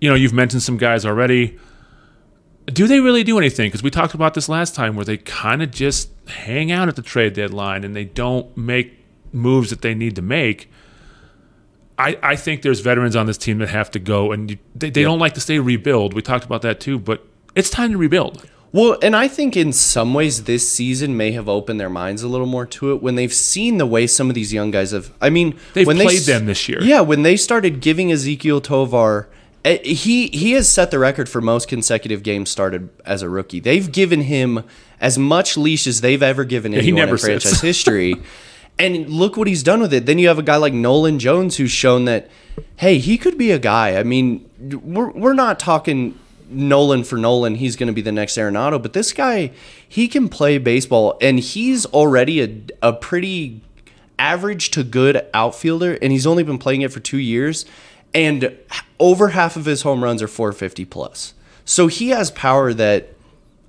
You 0.00 0.10
know, 0.10 0.14
you've 0.14 0.34
mentioned 0.34 0.62
some 0.62 0.76
guys 0.76 1.06
already. 1.06 1.58
Do 2.66 2.86
they 2.86 3.00
really 3.00 3.24
do 3.24 3.38
anything? 3.38 3.68
Because 3.68 3.82
we 3.82 3.90
talked 3.90 4.12
about 4.12 4.34
this 4.34 4.48
last 4.48 4.74
time, 4.74 4.94
where 4.96 5.04
they 5.04 5.16
kind 5.16 5.62
of 5.62 5.70
just 5.70 6.10
hang 6.28 6.70
out 6.70 6.88
at 6.88 6.96
the 6.96 7.02
trade 7.02 7.32
deadline 7.32 7.82
and 7.84 7.96
they 7.96 8.04
don't 8.04 8.54
make 8.56 8.92
moves 9.32 9.70
that 9.70 9.80
they 9.82 9.94
need 9.94 10.16
to 10.16 10.22
make. 10.22 10.70
I, 11.98 12.18
I 12.22 12.36
think 12.36 12.62
there's 12.62 12.80
veterans 12.80 13.16
on 13.16 13.26
this 13.26 13.38
team 13.38 13.58
that 13.58 13.68
have 13.70 13.90
to 13.92 13.98
go, 13.98 14.32
and 14.32 14.50
you, 14.50 14.58
they, 14.74 14.90
they 14.90 15.02
don't 15.02 15.18
like 15.18 15.34
to 15.34 15.40
say 15.40 15.58
rebuild. 15.58 16.14
We 16.14 16.22
talked 16.22 16.44
about 16.44 16.62
that 16.62 16.78
too, 16.80 16.98
but 16.98 17.24
it's 17.54 17.70
time 17.70 17.92
to 17.92 17.98
rebuild. 17.98 18.46
Well, 18.72 18.98
and 19.00 19.16
I 19.16 19.28
think 19.28 19.56
in 19.56 19.72
some 19.72 20.12
ways 20.12 20.44
this 20.44 20.70
season 20.70 21.16
may 21.16 21.32
have 21.32 21.48
opened 21.48 21.80
their 21.80 21.88
minds 21.88 22.22
a 22.22 22.28
little 22.28 22.46
more 22.46 22.66
to 22.66 22.92
it 22.92 23.02
when 23.02 23.14
they've 23.14 23.32
seen 23.32 23.78
the 23.78 23.86
way 23.86 24.06
some 24.06 24.28
of 24.28 24.34
these 24.34 24.52
young 24.52 24.70
guys 24.70 24.90
have. 24.90 25.12
I 25.20 25.30
mean, 25.30 25.58
They've 25.72 25.86
when 25.86 25.96
played 25.96 26.18
s- 26.18 26.26
them 26.26 26.44
this 26.44 26.68
year. 26.68 26.82
Yeah, 26.82 27.00
when 27.00 27.22
they 27.22 27.36
started 27.36 27.80
giving 27.80 28.08
Ezequiel 28.08 28.62
Tovar, 28.62 29.28
eh, 29.64 29.78
he 29.78 30.26
he 30.28 30.52
has 30.52 30.68
set 30.68 30.90
the 30.90 30.98
record 30.98 31.28
for 31.28 31.40
most 31.40 31.68
consecutive 31.68 32.22
games 32.22 32.50
started 32.50 32.90
as 33.06 33.22
a 33.22 33.30
rookie. 33.30 33.60
They've 33.60 33.90
given 33.90 34.22
him 34.22 34.64
as 35.00 35.16
much 35.16 35.56
leash 35.56 35.86
as 35.86 36.02
they've 36.02 36.22
ever 36.22 36.44
given 36.44 36.74
anyone 36.74 37.00
never 37.00 37.12
in 37.12 37.18
franchise 37.18 37.60
history. 37.62 38.16
And 38.78 39.08
look 39.08 39.36
what 39.36 39.48
he's 39.48 39.62
done 39.62 39.80
with 39.80 39.94
it. 39.94 40.04
Then 40.06 40.18
you 40.18 40.28
have 40.28 40.38
a 40.38 40.42
guy 40.42 40.56
like 40.56 40.74
Nolan 40.74 41.18
Jones 41.18 41.56
who's 41.56 41.70
shown 41.70 42.04
that, 42.04 42.28
hey, 42.76 42.98
he 42.98 43.16
could 43.16 43.38
be 43.38 43.50
a 43.50 43.58
guy. 43.58 43.96
I 43.96 44.02
mean, 44.02 44.48
we're, 44.60 45.10
we're 45.10 45.32
not 45.32 45.58
talking 45.58 46.18
Nolan 46.50 47.04
for 47.04 47.16
Nolan. 47.16 47.54
He's 47.54 47.74
going 47.74 47.86
to 47.86 47.92
be 47.92 48.02
the 48.02 48.12
next 48.12 48.36
Arenado, 48.36 48.80
but 48.80 48.92
this 48.92 49.12
guy, 49.12 49.50
he 49.88 50.08
can 50.08 50.28
play 50.28 50.58
baseball, 50.58 51.16
and 51.20 51.40
he's 51.40 51.86
already 51.86 52.42
a, 52.42 52.88
a 52.88 52.92
pretty 52.92 53.62
average 54.18 54.70
to 54.72 54.84
good 54.84 55.26
outfielder, 55.34 55.98
and 56.02 56.12
he's 56.12 56.26
only 56.26 56.42
been 56.42 56.58
playing 56.58 56.82
it 56.82 56.92
for 56.92 57.00
two 57.00 57.18
years. 57.18 57.64
And 58.14 58.56
over 58.98 59.28
half 59.28 59.56
of 59.56 59.64
his 59.64 59.82
home 59.82 60.02
runs 60.02 60.22
are 60.22 60.28
450 60.28 60.84
plus. 60.86 61.34
So 61.64 61.86
he 61.86 62.10
has 62.10 62.30
power 62.30 62.72
that 62.74 63.08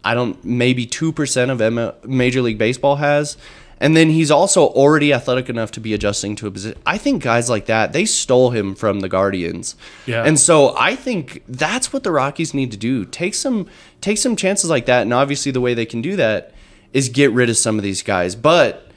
I 0.04 0.14
don't 0.14 0.42
maybe 0.46 0.86
two 0.86 1.12
percent 1.12 1.52
of 1.52 1.60
M- 1.60 1.92
Major 2.06 2.42
League 2.42 2.58
Baseball 2.58 2.98
has, 2.98 3.38
and 3.80 3.96
then 3.96 4.10
he's 4.10 4.32
also 4.32 4.64
already 4.68 5.14
athletic 5.14 5.50
enough 5.50 5.72
to 5.72 5.80
be 5.80 5.94
adjusting 5.94 6.36
to 6.38 6.48
a 6.48 6.52
position. 6.52 6.80
I 6.86 6.98
think 6.98 7.24
guys 7.24 7.50
like 7.50 7.66
that 7.68 7.94
they 7.94 8.06
stole 8.06 8.50
him 8.52 8.76
from 8.76 9.00
the 9.02 9.10
Guardians, 9.10 9.76
Yeah. 10.06 10.24
and 10.24 10.40
so 10.40 10.76
I 10.78 10.96
think 10.96 11.44
that's 11.48 11.92
what 11.94 12.04
the 12.04 12.12
Rockies 12.12 12.54
need 12.54 12.72
to 12.72 12.78
do. 12.78 13.06
Take 13.06 13.36
some 13.36 13.68
take 14.02 14.18
some 14.18 14.36
chances 14.36 14.70
like 14.70 14.86
that, 14.88 15.02
and 15.04 15.14
obviously 15.14 15.52
the 15.52 15.62
way 15.62 15.74
they 15.74 15.86
can 15.86 16.02
do 16.02 16.16
that 16.16 16.54
is 16.94 17.10
get 17.10 17.32
rid 17.32 17.50
of 17.50 17.58
some 17.58 17.78
of 17.78 17.84
these 17.84 18.02
guys. 18.02 18.36
But 18.36 18.90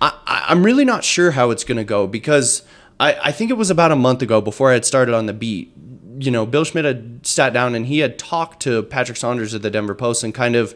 I, 0.00 0.12
I'm 0.26 0.62
really 0.64 0.84
not 0.84 1.04
sure 1.04 1.32
how 1.32 1.50
it's 1.50 1.64
going 1.64 1.76
to 1.78 1.84
go 1.84 2.06
because 2.06 2.62
I, 3.00 3.16
I 3.24 3.32
think 3.32 3.50
it 3.50 3.54
was 3.54 3.70
about 3.70 3.92
a 3.92 3.96
month 3.96 4.22
ago 4.22 4.40
before 4.40 4.70
I 4.70 4.74
had 4.74 4.84
started 4.84 5.14
on 5.14 5.26
the 5.26 5.32
beat. 5.32 5.72
You 6.18 6.30
know, 6.30 6.46
Bill 6.46 6.64
Schmidt 6.64 6.84
had 6.84 7.26
sat 7.26 7.52
down 7.52 7.74
and 7.74 7.86
he 7.86 7.98
had 7.98 8.18
talked 8.18 8.62
to 8.62 8.82
Patrick 8.84 9.16
Saunders 9.16 9.54
at 9.54 9.62
the 9.62 9.70
Denver 9.70 9.94
Post 9.94 10.22
and 10.24 10.32
kind 10.34 10.54
of. 10.56 10.74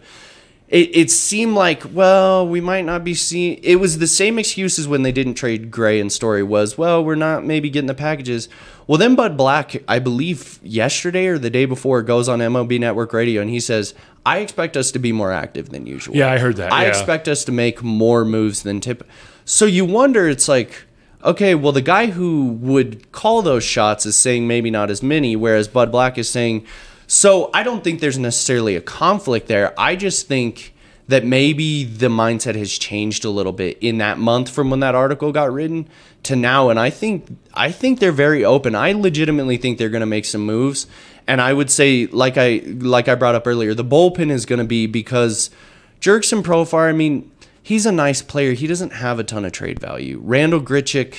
It, 0.69 0.97
it 0.97 1.11
seemed 1.13 1.55
like 1.55 1.85
well 1.93 2.47
we 2.47 2.61
might 2.61 2.85
not 2.85 3.05
be 3.05 3.15
seeing 3.15 3.61
it 3.63 3.77
was 3.77 3.99
the 3.99 4.09
same 4.09 4.37
excuses 4.37 4.89
when 4.89 5.03
they 5.05 5.13
didn't 5.13 5.35
trade 5.35 5.71
gray 5.71 6.01
and 6.01 6.13
story 6.13 6.43
was 6.43 6.77
well 6.77 7.05
we're 7.05 7.15
not 7.15 7.45
maybe 7.45 7.71
getting 7.71 7.87
the 7.87 7.95
packages 7.95 8.49
well 8.89 8.99
then 8.99 9.15
bud 9.15 9.37
black 9.37 9.77
i 9.87 10.01
believe 10.01 10.59
yesterday 10.65 11.27
or 11.29 11.39
the 11.39 11.51
day 11.51 11.67
before 11.67 12.03
goes 12.03 12.29
on 12.29 12.41
mob 12.53 12.73
network 12.73 13.13
radio 13.13 13.41
and 13.41 13.51
he 13.51 13.61
says 13.61 13.95
i 14.25 14.39
expect 14.39 14.77
us 14.77 14.91
to 14.91 14.99
be 14.99 15.13
more 15.13 15.31
active 15.31 15.69
than 15.69 15.87
usual 15.87 16.17
Yeah, 16.17 16.33
I 16.33 16.39
heard 16.39 16.57
that, 16.57 16.73
i 16.73 16.83
yeah. 16.83 16.89
expect 16.89 17.29
us 17.29 17.45
to 17.45 17.53
make 17.53 17.85
more 17.85 18.25
moves 18.25 18.65
than 18.65 18.81
tip 18.81 19.09
so 19.45 19.67
you 19.67 19.85
wonder 19.85 20.29
it's 20.29 20.49
like 20.49 20.83
okay 21.23 21.55
well 21.55 21.71
the 21.73 21.81
guy 21.81 22.07
who 22.07 22.49
would 22.61 23.13
call 23.13 23.41
those 23.41 23.63
shots 23.63 24.05
is 24.05 24.17
saying 24.17 24.49
maybe 24.49 24.73
not 24.73 24.91
as 24.91 25.01
many 25.01 25.37
whereas 25.37 25.69
bud 25.69 25.93
black 25.93 26.19
is 26.19 26.29
saying 26.29 26.67
so 27.07 27.51
i 27.55 27.63
don't 27.63 27.83
think 27.85 28.01
there's 28.01 28.19
necessarily 28.19 28.77
a 28.77 28.81
conflict 28.81 29.49
there 29.49 29.79
i 29.79 29.97
just 29.97 30.27
think 30.27 30.75
that 31.09 31.25
maybe 31.25 31.85
the 31.85 32.09
mindset 32.09 32.57
has 32.57 32.77
changed 32.77 33.25
a 33.25 33.31
little 33.31 33.53
bit 33.53 33.79
in 33.81 33.99
that 33.99 34.19
month 34.19 34.51
from 34.51 34.71
when 34.71 34.81
that 34.81 34.95
article 34.95 35.31
got 35.31 35.53
written 35.53 35.89
to 36.23 36.35
now 36.35 36.69
and 36.69 36.79
i 36.79 36.91
think 36.91 37.37
i 37.55 37.71
think 37.71 38.01
they're 38.01 38.13
very 38.13 38.45
open 38.45 38.75
i 38.75 38.93
legitimately 38.93 39.57
think 39.57 39.79
they're 39.79 39.89
going 39.89 40.01
to 40.01 40.07
make 40.07 40.25
some 40.25 40.45
moves 40.45 40.87
and 41.27 41.41
i 41.41 41.53
would 41.53 41.71
say 41.71 42.07
like 42.07 42.37
i 42.37 42.61
like 42.65 43.09
i 43.09 43.15
brought 43.15 43.35
up 43.35 43.47
earlier 43.47 43.75
the 43.75 43.85
bullpen 43.85 44.31
is 44.31 44.45
going 44.47 44.59
to 44.59 44.65
be 44.65 44.87
because 44.87 45.51
Jerks 46.01 46.31
Jurickson 46.31 46.43
Profar, 46.43 46.89
I 46.89 46.93
mean, 46.93 47.31
he's 47.63 47.87
a 47.87 47.93
nice 47.93 48.23
player. 48.23 48.53
He 48.53 48.67
doesn't 48.67 48.93
have 48.93 49.19
a 49.19 49.25
ton 49.25 49.45
of 49.45 49.53
trade 49.53 49.81
value. 49.81 50.21
Randal 50.23 50.61
Grichuk, 50.61 51.17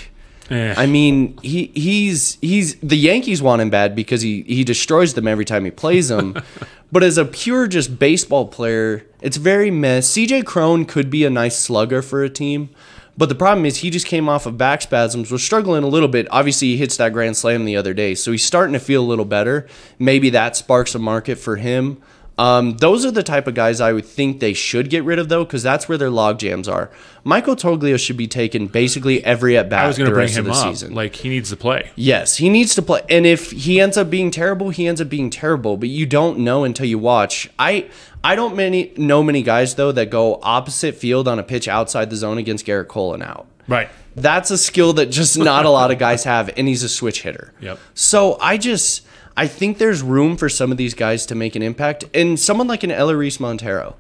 Eh. 0.50 0.74
I 0.78 0.86
mean, 0.86 1.38
he 1.42 1.72
he's 1.74 2.38
he's 2.42 2.76
the 2.80 2.96
Yankees 2.96 3.42
want 3.42 3.62
him 3.62 3.70
bad 3.70 3.96
because 3.96 4.22
he 4.22 4.44
he 4.44 4.64
destroys 4.64 5.14
them 5.14 5.28
every 5.28 5.46
time 5.46 5.66
he 5.66 5.72
plays 5.72 6.08
them. 6.10 6.42
but 6.92 7.04
as 7.04 7.18
a 7.18 7.26
pure 7.26 7.68
just 7.68 8.00
baseball 8.00 8.48
player, 8.48 9.06
it's 9.22 9.38
very 9.38 9.72
meh. 9.72 10.00
CJ 10.00 10.46
Cron 10.46 10.86
could 10.86 11.10
be 11.10 11.26
a 11.26 11.30
nice 11.30 11.58
slugger 11.58 12.02
for 12.02 12.24
a 12.24 12.30
team. 12.30 12.70
But 13.18 13.30
the 13.30 13.36
problem 13.36 13.66
is 13.66 13.78
he 13.78 13.90
just 13.90 14.06
came 14.06 14.30
off 14.30 14.46
of 14.46 14.60
back 14.60 14.84
spasms, 14.84 15.32
was 15.32 15.44
struggling 15.44 15.84
a 15.84 15.88
little 15.88 16.08
bit. 16.08 16.28
Obviously, 16.30 16.68
he 16.70 16.78
hits 16.78 16.98
that 16.98 17.14
grand 17.14 17.36
slam 17.36 17.66
the 17.66 17.76
other 17.76 17.96
day, 17.96 18.14
so 18.14 18.32
he's 18.32 18.46
starting 18.46 18.74
to 18.74 18.80
feel 18.80 19.04
a 19.04 19.08
little 19.08 19.26
better. 19.26 19.68
Maybe 19.98 20.30
that 20.30 20.56
sparks 20.56 20.94
a 20.94 21.00
market 21.00 21.40
for 21.40 21.56
him. 21.56 22.00
Um, 22.38 22.78
those 22.78 23.04
are 23.04 23.10
the 23.12 23.24
type 23.24 23.48
of 23.48 23.56
guys 23.56 23.82
I 23.82 23.94
would 23.94 24.06
think 24.06 24.40
they 24.40 24.54
should 24.54 24.90
get 24.92 25.04
rid 25.04 25.18
of, 25.18 25.28
though, 25.28 25.44
because 25.44 25.64
that's 25.64 25.90
where 25.90 25.98
their 25.98 26.12
log 26.12 26.38
jams 26.38 26.68
are. 26.68 26.92
Michael 27.24 27.56
Toglia 27.56 28.00
should 28.00 28.16
be 28.18 28.28
taken 28.28 28.68
basically 28.68 29.24
every 29.26 29.58
at 29.58 29.70
bat. 29.70 29.86
I 29.86 29.88
was 29.88 29.98
going 29.98 30.10
to 30.10 30.14
the 30.14 30.22
bring 30.22 30.32
him 30.32 30.50
up. 30.52 30.56
season. 30.56 30.94
Like 30.94 31.16
he 31.16 31.30
needs 31.30 31.50
to 31.50 31.58
play. 31.58 31.90
Yes, 31.96 32.38
he 32.38 32.50
needs 32.50 32.76
to 32.76 32.82
play. 32.82 33.02
And 33.10 33.26
if 33.26 33.52
he 33.52 33.82
ends 33.82 33.98
up 33.98 34.10
being 34.10 34.30
terrible, 34.32 34.70
he 34.70 34.88
ends 34.88 35.02
up 35.02 35.10
being 35.10 35.30
terrible. 35.30 35.78
But 35.78 35.90
you 35.90 36.06
don't 36.06 36.40
know 36.40 36.64
until 36.64 36.86
you 36.86 37.00
watch. 37.00 37.50
I 37.58 37.90
I 38.24 38.36
don't 38.36 38.56
many 38.56 38.94
know 38.98 39.24
many 39.24 39.42
guys 39.42 39.76
though 39.76 39.92
that 39.92 40.10
go 40.10 40.40
opposite 40.44 40.96
field 40.96 41.28
on 41.28 41.40
a 41.40 41.44
pitch 41.44 41.68
outside 41.68 42.10
the 42.10 42.16
zone 42.16 42.38
against 42.38 42.66
Gerrit 42.66 42.88
Cole 42.88 43.14
and 43.14 43.24
out. 43.24 43.48
Right. 43.68 43.90
That's 44.16 44.50
a 44.50 44.58
skill 44.58 44.94
that 44.94 45.08
just 45.08 45.38
not 45.38 45.66
a 45.66 45.70
lot 45.70 45.92
of 45.92 46.00
guys 46.00 46.24
have, 46.24 46.50
and 46.58 46.68
he's 46.68 46.84
a 46.84 46.90
switch 46.90 47.22
hitter. 47.24 47.54
Yep. 47.60 47.80
So 47.94 48.38
I 48.40 48.58
just 48.58 49.06
I 49.38 49.48
think 49.48 49.78
there's 49.78 50.02
room 50.02 50.36
for 50.36 50.50
some 50.50 50.72
of 50.72 50.78
these 50.78 50.96
guys 50.96 51.26
to 51.28 51.36
make 51.36 51.56
an 51.56 51.62
impact, 51.62 52.06
and 52.14 52.40
someone 52.40 52.68
like 52.68 52.84
an 52.84 52.90
Elehuris 52.90 53.40
Montero, 53.40 53.96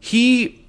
he. 0.00 0.64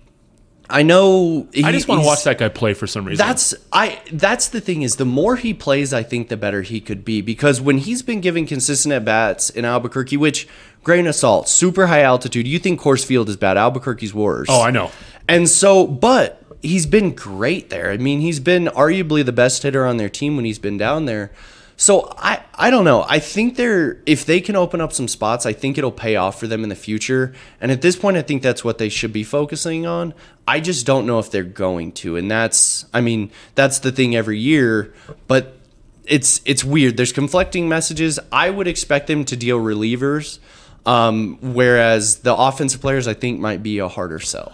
I 0.72 0.84
know. 0.84 1.48
I 1.56 1.72
just 1.72 1.88
want 1.88 2.02
to 2.02 2.06
watch 2.06 2.26
that 2.26 2.38
guy 2.38 2.48
play 2.48 2.76
for 2.76 2.86
some 2.86 3.04
reason. 3.04 3.26
that's 3.26 3.56
I 3.74 4.00
that's 4.12 4.50
the 4.50 4.62
thing 4.62 4.84
is 4.84 4.98
the 4.98 5.06
more 5.06 5.36
he 5.36 5.52
plays, 5.52 5.94
I 5.94 6.04
think 6.04 6.30
the 6.30 6.38
better 6.38 6.62
he 6.62 6.80
could 6.80 7.04
be 7.04 7.22
because 7.22 7.60
when 7.60 7.80
he's 7.80 8.04
been 8.04 8.22
given 8.22 8.46
consistent 8.46 8.94
at 8.94 9.04
bats 9.04 9.50
in 9.50 9.66
Albuquerque, 9.66 10.18
which 10.18 10.48
grain 10.84 11.08
of 11.08 11.16
salt, 11.16 11.50
super 11.50 11.88
high 11.88 12.04
altitude, 12.04 12.48
you 12.48 12.60
think 12.60 12.80
Coors 12.80 13.04
Field 13.04 13.30
is 13.30 13.36
bad, 13.38 13.58
Albuquerque's 13.58 14.14
worse. 14.14 14.48
oh, 14.48 14.62
I 14.62 14.70
know. 14.70 14.92
And 15.28 15.50
so, 15.50 15.88
but 15.88 16.44
he's 16.62 16.86
been 16.86 17.16
great 17.16 17.72
there. 17.72 17.90
I 17.90 17.98
mean, 17.98 18.22
he's 18.22 18.40
been 18.40 18.66
arguably 18.66 19.26
the 19.26 19.32
best 19.32 19.64
hitter 19.64 19.88
on 19.88 19.98
their 19.98 20.10
team 20.10 20.36
when 20.36 20.46
he's 20.46 20.60
been 20.60 20.78
down 20.78 21.06
there. 21.06 21.32
So 21.80 22.14
I, 22.18 22.44
I 22.56 22.72
don't 22.72 22.84
know. 22.84 23.06
I 23.08 23.20
think 23.20 23.56
they're 23.56 24.02
if 24.06 24.26
they 24.26 24.42
can 24.42 24.58
open 24.58 24.82
up 24.82 24.92
some 24.92 25.08
spots, 25.08 25.46
I 25.46 25.54
think 25.54 25.78
it'll 25.78 25.94
pay 25.94 26.18
off 26.18 26.38
for 26.38 26.46
them 26.46 26.62
in 26.64 26.68
the 26.68 26.76
future. 26.76 27.34
And 27.62 27.72
at 27.72 27.82
this 27.82 27.96
point, 27.96 28.18
I 28.18 28.22
think 28.22 28.44
that's 28.44 28.66
what 28.66 28.80
they 28.80 28.90
should 28.90 29.14
be 29.14 29.24
focusing 29.24 29.86
on. 29.86 30.14
I 30.46 30.60
just 30.60 30.86
don't 30.86 31.08
know 31.08 31.20
if 31.20 31.32
they're 31.32 31.42
going 31.42 31.94
to, 31.94 32.18
and 32.18 32.30
that's 32.30 32.86
I 32.94 33.00
mean 33.00 33.32
that's 33.56 33.80
the 33.80 33.94
thing 33.94 34.14
every 34.14 34.38
year. 34.38 34.94
But 35.28 35.58
it's 36.04 36.42
it's 36.44 36.66
weird. 36.66 36.98
There's 36.98 37.14
conflicting 37.14 37.70
messages. 37.70 38.20
I 38.30 38.50
would 38.50 38.68
expect 38.68 39.08
them 39.08 39.24
to 39.24 39.38
deal 39.38 39.58
relievers, 39.58 40.40
um, 40.86 41.38
whereas 41.42 42.20
the 42.20 42.36
offensive 42.36 42.82
players 42.82 43.08
I 43.08 43.14
think 43.14 43.40
might 43.40 43.64
be 43.64 43.80
a 43.80 43.88
harder 43.88 44.20
sell. 44.20 44.52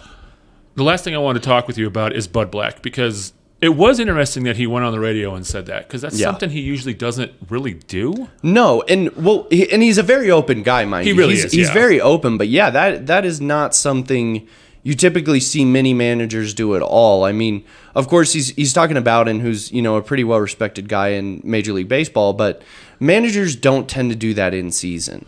The 0.75 0.83
last 0.83 1.03
thing 1.03 1.15
I 1.15 1.17
want 1.17 1.41
to 1.41 1.43
talk 1.43 1.65
with 1.65 1.79
you 1.79 1.87
about 1.87 2.15
is 2.15 2.27
Bud 2.27 2.51
Black 2.51 2.83
because 2.83 3.33
It 3.61 3.69
was 3.69 3.99
interesting 3.99 4.43
that 4.43 4.57
he 4.57 4.67
went 4.67 4.85
on 4.85 4.91
the 4.91 4.99
radio 4.99 5.33
and 5.33 5.45
said 5.47 5.65
that 5.67 5.87
because 5.87 6.01
that's 6.01 6.19
Yeah. 6.19 6.27
something 6.27 6.49
he 6.49 6.59
usually 6.61 6.93
doesn't 6.93 7.31
really 7.49 7.73
do. 7.73 8.27
No, 8.43 8.81
and 8.83 9.15
well, 9.15 9.47
he, 9.49 9.71
and 9.71 9.81
he's 9.81 9.97
a 9.97 10.03
very 10.03 10.29
open 10.29 10.61
guy, 10.61 10.85
mind 10.85 11.05
He 11.05 11.11
you. 11.13 11.17
really 11.17 11.35
he's, 11.35 11.45
is, 11.45 11.51
He's 11.53 11.67
yeah. 11.67 11.73
very 11.73 11.99
open, 12.01 12.37
but 12.37 12.47
yeah, 12.49 12.69
that 12.69 13.07
that 13.07 13.25
is 13.25 13.39
not 13.41 13.73
something 13.73 14.45
you 14.83 14.93
typically 14.93 15.39
see 15.39 15.65
many 15.65 15.93
managers 15.95 16.53
do 16.53 16.75
at 16.75 16.81
all. 16.83 17.23
I 17.23 17.31
mean, 17.31 17.63
of 17.95 18.07
course, 18.07 18.33
he's 18.33 18.49
he's 18.49 18.73
talking 18.73 18.97
about 18.97 19.27
and 19.27 19.41
who's 19.41 19.71
you 19.71 19.81
know 19.81 19.95
a 19.95 20.01
pretty 20.01 20.23
well 20.25 20.39
respected 20.39 20.87
guy 20.89 21.09
in 21.09 21.41
Major 21.43 21.73
League 21.73 21.89
Baseball, 21.89 22.33
but 22.33 22.61
managers 22.99 23.55
don't 23.55 23.87
tend 23.89 24.09
to 24.11 24.15
do 24.15 24.33
that 24.35 24.53
in 24.53 24.69
season. 24.69 25.25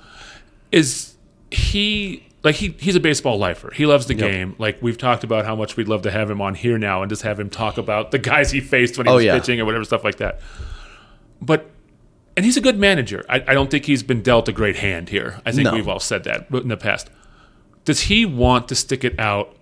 Is 0.71 1.13
he 1.49 2.26
like 2.43 2.55
he 2.55 2.69
he's 2.79 2.95
a 2.95 2.99
baseball 2.99 3.37
lifer. 3.37 3.71
He 3.73 3.85
loves 3.85 4.05
the 4.05 4.13
game. 4.13 4.55
Like 4.57 4.81
we've 4.81 4.97
talked 4.97 5.23
about 5.23 5.45
how 5.45 5.55
much 5.55 5.75
we'd 5.75 5.87
love 5.87 6.03
to 6.03 6.11
have 6.11 6.29
him 6.29 6.41
on 6.41 6.53
here 6.55 6.77
now 6.77 7.01
and 7.01 7.09
just 7.09 7.23
have 7.23 7.39
him 7.39 7.49
talk 7.49 7.77
about 7.77 8.11
the 8.11 8.19
guys 8.19 8.51
he 8.51 8.59
faced 8.61 8.97
when 8.97 9.07
he 9.07 9.11
Oh, 9.11 9.15
was 9.15 9.25
yeah. 9.25 9.37
pitching 9.37 9.59
or 9.59 9.65
whatever 9.65 9.83
stuff 9.83 10.03
like 10.03 10.17
that. 10.17 10.39
But 11.41 11.69
and 12.35 12.45
he's 12.45 12.57
a 12.57 12.61
good 12.61 12.77
manager. 12.77 13.25
I, 13.27 13.37
I 13.47 13.53
don't 13.53 13.71
think 13.71 13.85
he's 13.85 14.03
been 14.03 14.21
dealt 14.21 14.47
a 14.47 14.51
great 14.51 14.75
hand 14.77 15.09
here. 15.09 15.41
I 15.45 15.51
think 15.51 15.65
No. 15.65 15.73
we've 15.73 15.87
all 15.87 15.99
said 15.99 16.23
that 16.25 16.47
in 16.51 16.67
the 16.67 16.77
past. 16.77 17.09
Does 17.83 18.01
he 18.01 18.25
want 18.25 18.67
to 18.67 18.75
stick 18.75 19.03
it 19.03 19.19
out 19.19 19.55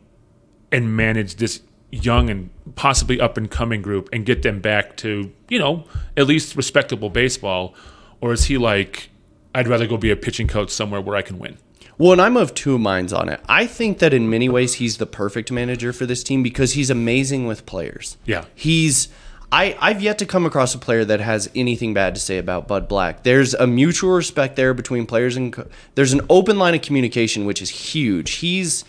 and 0.72 0.96
manage 0.96 1.36
this 1.36 1.62
young 1.92 2.30
and 2.30 2.50
possibly 2.76 3.22
up 3.22 3.38
and 3.38 3.50
coming 3.50 3.82
group 3.82 4.10
and 4.12 4.26
get 4.26 4.42
them 4.42 4.60
back 4.60 4.98
to, 4.98 5.32
you 5.48 5.58
know, 5.60 5.86
at 6.18 6.28
least 6.28 6.56
respectable 6.58 7.10
baseball? 7.10 7.74
Or 8.20 8.34
is 8.34 8.46
he 8.46 8.58
like, 8.58 9.10
I'd 9.54 9.68
rather 9.70 9.88
go 9.88 9.96
be 9.96 10.12
a 10.12 10.16
pitching 10.18 10.48
coach 10.50 10.70
somewhere 10.72 11.00
where 11.00 11.16
I 11.16 11.22
can 11.22 11.40
win? 11.40 11.58
Well, 11.98 12.12
and 12.12 12.22
I'm 12.22 12.36
of 12.38 12.54
two 12.54 12.78
minds 12.78 13.14
on 13.14 13.30
it. 13.30 13.40
I 13.48 13.68
think 13.68 14.00
that 14.00 14.14
in 14.14 14.30
many 14.30 14.50
ways 14.50 14.76
he's 14.76 14.98
the 14.98 15.06
perfect 15.06 15.52
manager 15.52 15.94
for 15.94 16.06
this 16.06 16.24
team 16.24 16.44
because 16.44 16.74
he's 16.74 16.90
amazing 16.90 17.48
with 17.48 17.66
players. 17.66 18.18
Yeah. 18.26 18.46
He's 18.54 19.08
I, 19.52 19.78
I've 19.80 20.02
yet 20.02 20.18
to 20.20 20.26
come 20.26 20.46
across 20.46 20.76
a 20.76 20.78
player 20.78 21.06
that 21.06 21.22
has 21.22 21.50
anything 21.56 21.94
bad 21.94 22.16
to 22.16 22.22
say 22.22 22.38
about 22.38 22.68
Bud 22.68 22.90
Black. 22.90 23.24
There's 23.24 23.54
a 23.54 23.68
mutual 23.68 24.12
respect 24.12 24.56
there 24.58 24.74
between 24.74 25.06
players 25.06 25.38
and 25.38 25.54
co- 25.54 25.68
there's 25.94 26.12
an 26.12 26.22
open 26.30 26.58
line 26.58 26.76
of 26.76 26.82
communication 26.82 27.46
which 27.46 27.62
is 27.62 27.70
huge. 27.70 28.32
He's 28.36 28.84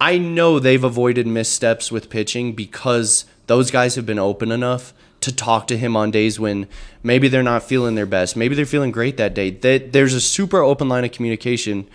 I 0.00 0.18
know 0.18 0.58
they've 0.58 0.82
avoided 0.82 1.26
missteps 1.26 1.92
with 1.92 2.10
pitching 2.10 2.52
because 2.54 3.26
those 3.46 3.70
guys 3.70 3.94
have 3.96 4.06
been 4.06 4.18
open 4.18 4.50
enough 4.50 4.92
to 5.20 5.34
talk 5.34 5.66
to 5.66 5.76
him 5.76 5.96
on 5.96 6.10
days 6.10 6.38
when 6.38 6.68
maybe 7.02 7.28
they're 7.28 7.42
not 7.42 7.62
feeling 7.62 7.96
their 7.96 8.06
best. 8.06 8.36
Maybe 8.36 8.54
they're 8.54 8.66
feeling 8.66 8.92
great 8.92 9.16
that 9.16 9.34
day. 9.34 9.50
That 9.50 9.92
there's 9.92 10.14
a 10.14 10.20
super 10.20 10.58
open 10.62 10.88
line 10.88 11.04
of 11.04 11.12
communication. 11.12 11.88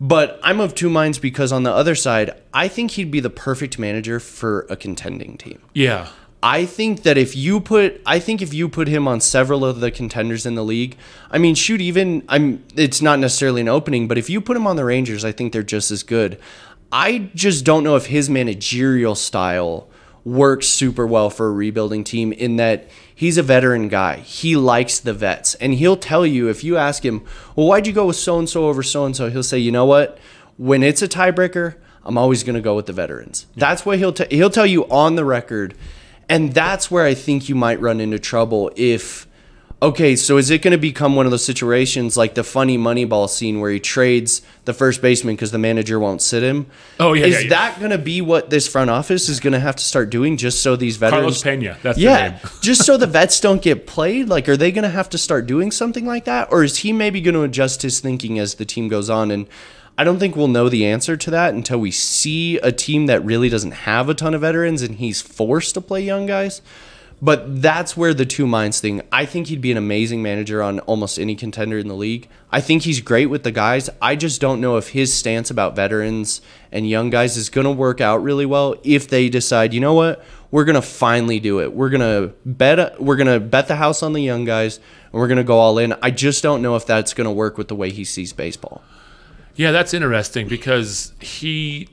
But 0.00 0.40
I'm 0.42 0.60
of 0.60 0.74
two 0.74 0.88
minds 0.88 1.18
because 1.18 1.52
on 1.52 1.62
the 1.62 1.72
other 1.72 1.94
side, 1.94 2.30
I 2.54 2.68
think 2.68 2.92
he'd 2.92 3.10
be 3.10 3.20
the 3.20 3.30
perfect 3.30 3.78
manager 3.78 4.18
for 4.18 4.66
a 4.70 4.76
contending 4.76 5.36
team. 5.36 5.60
Yeah. 5.74 6.08
I 6.42 6.64
think 6.64 7.02
that 7.02 7.18
if 7.18 7.36
you 7.36 7.60
put, 7.60 8.00
I 8.06 8.18
think 8.18 8.40
if 8.40 8.54
you 8.54 8.68
put 8.68 8.88
him 8.88 9.06
on 9.06 9.20
several 9.20 9.62
of 9.62 9.80
the 9.80 9.90
contenders 9.90 10.46
in 10.46 10.54
the 10.54 10.64
league, 10.64 10.96
I 11.30 11.36
mean, 11.36 11.54
shoot, 11.54 11.82
even 11.82 12.24
I'm. 12.30 12.64
It's 12.76 13.02
not 13.02 13.18
necessarily 13.18 13.60
an 13.60 13.68
opening, 13.68 14.08
but 14.08 14.16
if 14.16 14.30
you 14.30 14.40
put 14.40 14.56
him 14.56 14.66
on 14.66 14.76
the 14.76 14.84
Rangers, 14.86 15.22
I 15.22 15.32
think 15.32 15.52
they're 15.52 15.62
just 15.62 15.90
as 15.90 16.02
good. 16.02 16.40
I 16.90 17.30
just 17.34 17.66
don't 17.66 17.84
know 17.84 17.94
if 17.96 18.06
his 18.06 18.30
managerial 18.30 19.14
style 19.14 19.86
works 20.24 20.66
super 20.66 21.06
well 21.06 21.28
for 21.28 21.46
a 21.48 21.52
rebuilding 21.52 22.04
team. 22.04 22.32
In 22.32 22.56
that 22.56 22.88
he's 23.20 23.36
a 23.36 23.42
veteran 23.42 23.88
guy, 23.88 24.16
he 24.16 24.56
likes 24.56 24.98
the 24.98 25.12
vets, 25.12 25.54
and 25.56 25.74
he'll 25.74 25.98
tell 25.98 26.24
you 26.24 26.48
if 26.48 26.64
you 26.64 26.78
ask 26.78 27.04
him, 27.04 27.20
"Well, 27.54 27.66
why'd 27.66 27.86
you 27.86 27.92
go 27.92 28.06
with 28.06 28.16
so 28.16 28.38
and 28.38 28.48
so 28.48 28.66
over 28.66 28.82
so 28.82 29.04
and 29.04 29.14
so?" 29.14 29.28
He'll 29.28 29.42
say, 29.42 29.58
"You 29.58 29.70
know 29.70 29.84
what? 29.84 30.16
When 30.56 30.82
it's 30.82 31.02
a 31.02 31.08
tiebreaker." 31.08 31.74
I'm 32.02 32.16
always 32.16 32.42
going 32.44 32.54
to 32.54 32.62
go 32.62 32.74
with 32.74 32.86
the 32.86 32.94
veterans. 32.94 33.44
That's 33.56 33.84
what 33.84 33.98
he'll 33.98 34.14
t- 34.14 34.34
he'll 34.34 34.48
tell 34.48 34.64
you 34.64 34.86
on 34.86 35.16
the 35.16 35.24
record. 35.24 35.74
And 36.30 36.54
that's 36.54 36.90
where 36.90 37.04
I 37.04 37.12
think 37.12 37.50
you 37.50 37.54
might 37.54 37.78
run 37.78 38.00
into 38.00 38.18
trouble 38.18 38.70
if 38.74 39.26
okay, 39.82 40.14
so 40.14 40.36
is 40.36 40.50
it 40.50 40.62
going 40.62 40.72
to 40.72 40.78
become 40.78 41.16
one 41.16 41.26
of 41.26 41.30
those 41.30 41.44
situations 41.44 42.16
like 42.16 42.34
the 42.34 42.44
funny 42.44 42.76
Moneyball 42.76 43.28
scene 43.28 43.60
where 43.60 43.70
he 43.70 43.80
trades 43.80 44.42
the 44.64 44.74
first 44.74 45.00
baseman 45.00 45.34
because 45.34 45.50
the 45.50 45.58
manager 45.58 45.98
won't 45.98 46.22
sit 46.22 46.42
him? 46.42 46.66
Oh, 46.98 47.12
yeah, 47.12 47.26
Is 47.26 47.34
yeah, 47.34 47.40
yeah. 47.40 47.48
that 47.48 47.78
going 47.78 47.90
to 47.90 47.98
be 47.98 48.20
what 48.20 48.50
this 48.50 48.68
front 48.68 48.90
office 48.90 49.28
is 49.28 49.40
going 49.40 49.52
to 49.52 49.60
have 49.60 49.76
to 49.76 49.84
start 49.84 50.10
doing 50.10 50.36
just 50.36 50.62
so 50.62 50.76
these 50.76 50.96
veterans 50.96 51.42
Carlos 51.42 51.42
Pena. 51.42 51.78
That's 51.82 51.96
the 51.96 52.04
yeah, 52.04 52.28
name. 52.28 52.38
just 52.60 52.84
so 52.84 52.96
the 52.96 53.06
vets 53.06 53.40
don't 53.40 53.62
get 53.62 53.86
played. 53.86 54.28
Like, 54.28 54.48
are 54.48 54.56
they 54.56 54.70
going 54.72 54.84
to 54.84 54.90
have 54.90 55.08
to 55.10 55.18
start 55.18 55.46
doing 55.46 55.70
something 55.70 56.06
like 56.06 56.24
that, 56.26 56.48
or 56.52 56.62
is 56.62 56.78
he 56.78 56.92
maybe 56.92 57.20
going 57.20 57.34
to 57.34 57.42
adjust 57.42 57.82
his 57.82 58.00
thinking 58.00 58.38
as 58.38 58.56
the 58.56 58.64
team 58.64 58.88
goes 58.88 59.08
on? 59.08 59.30
And 59.30 59.46
I 59.96 60.04
don't 60.04 60.18
think 60.18 60.36
we'll 60.36 60.48
know 60.48 60.68
the 60.68 60.86
answer 60.86 61.16
to 61.16 61.30
that 61.30 61.54
until 61.54 61.78
we 61.78 61.90
see 61.90 62.58
a 62.58 62.72
team 62.72 63.06
that 63.06 63.24
really 63.24 63.48
doesn't 63.48 63.72
have 63.72 64.08
a 64.08 64.14
ton 64.14 64.34
of 64.34 64.40
veterans 64.40 64.82
and 64.82 64.96
he's 64.96 65.20
forced 65.20 65.74
to 65.74 65.80
play 65.80 66.02
young 66.02 66.26
guys. 66.26 66.62
But 67.22 67.60
that's 67.60 67.96
where 67.96 68.14
the 68.14 68.24
two 68.24 68.46
minds 68.46 68.80
thing. 68.80 69.02
I 69.12 69.26
think 69.26 69.48
he'd 69.48 69.60
be 69.60 69.70
an 69.70 69.76
amazing 69.76 70.22
manager 70.22 70.62
on 70.62 70.80
almost 70.80 71.18
any 71.18 71.36
contender 71.36 71.78
in 71.78 71.86
the 71.86 71.94
league. 71.94 72.28
I 72.50 72.62
think 72.62 72.82
he's 72.82 73.00
great 73.00 73.26
with 73.26 73.42
the 73.42 73.50
guys. 73.50 73.90
I 74.00 74.16
just 74.16 74.40
don't 74.40 74.60
know 74.60 74.78
if 74.78 74.90
his 74.90 75.12
stance 75.12 75.50
about 75.50 75.76
veterans 75.76 76.40
and 76.72 76.88
young 76.88 77.10
guys 77.10 77.36
is 77.36 77.50
going 77.50 77.66
to 77.66 77.72
work 77.72 78.00
out 78.00 78.22
really 78.22 78.46
well 78.46 78.74
if 78.84 79.08
they 79.08 79.28
decide, 79.28 79.74
you 79.74 79.80
know 79.80 79.92
what, 79.92 80.24
we're 80.50 80.64
going 80.64 80.76
to 80.76 80.82
finally 80.82 81.40
do 81.40 81.60
it. 81.60 81.74
We're 81.74 81.90
going 81.90 82.00
to 82.00 82.34
bet 82.46 83.00
we're 83.00 83.16
going 83.16 83.26
to 83.26 83.38
bet 83.38 83.68
the 83.68 83.76
house 83.76 84.02
on 84.02 84.14
the 84.14 84.22
young 84.22 84.46
guys 84.46 84.76
and 84.76 85.20
we're 85.20 85.28
going 85.28 85.38
to 85.38 85.44
go 85.44 85.58
all 85.58 85.76
in. 85.78 85.94
I 86.02 86.10
just 86.10 86.42
don't 86.42 86.62
know 86.62 86.74
if 86.74 86.86
that's 86.86 87.12
going 87.12 87.26
to 87.26 87.30
work 87.32 87.58
with 87.58 87.68
the 87.68 87.76
way 87.76 87.90
he 87.90 88.04
sees 88.04 88.32
baseball. 88.32 88.82
Yeah, 89.56 89.72
that's 89.72 89.92
interesting 89.92 90.48
because 90.48 91.12
he, 91.20 91.88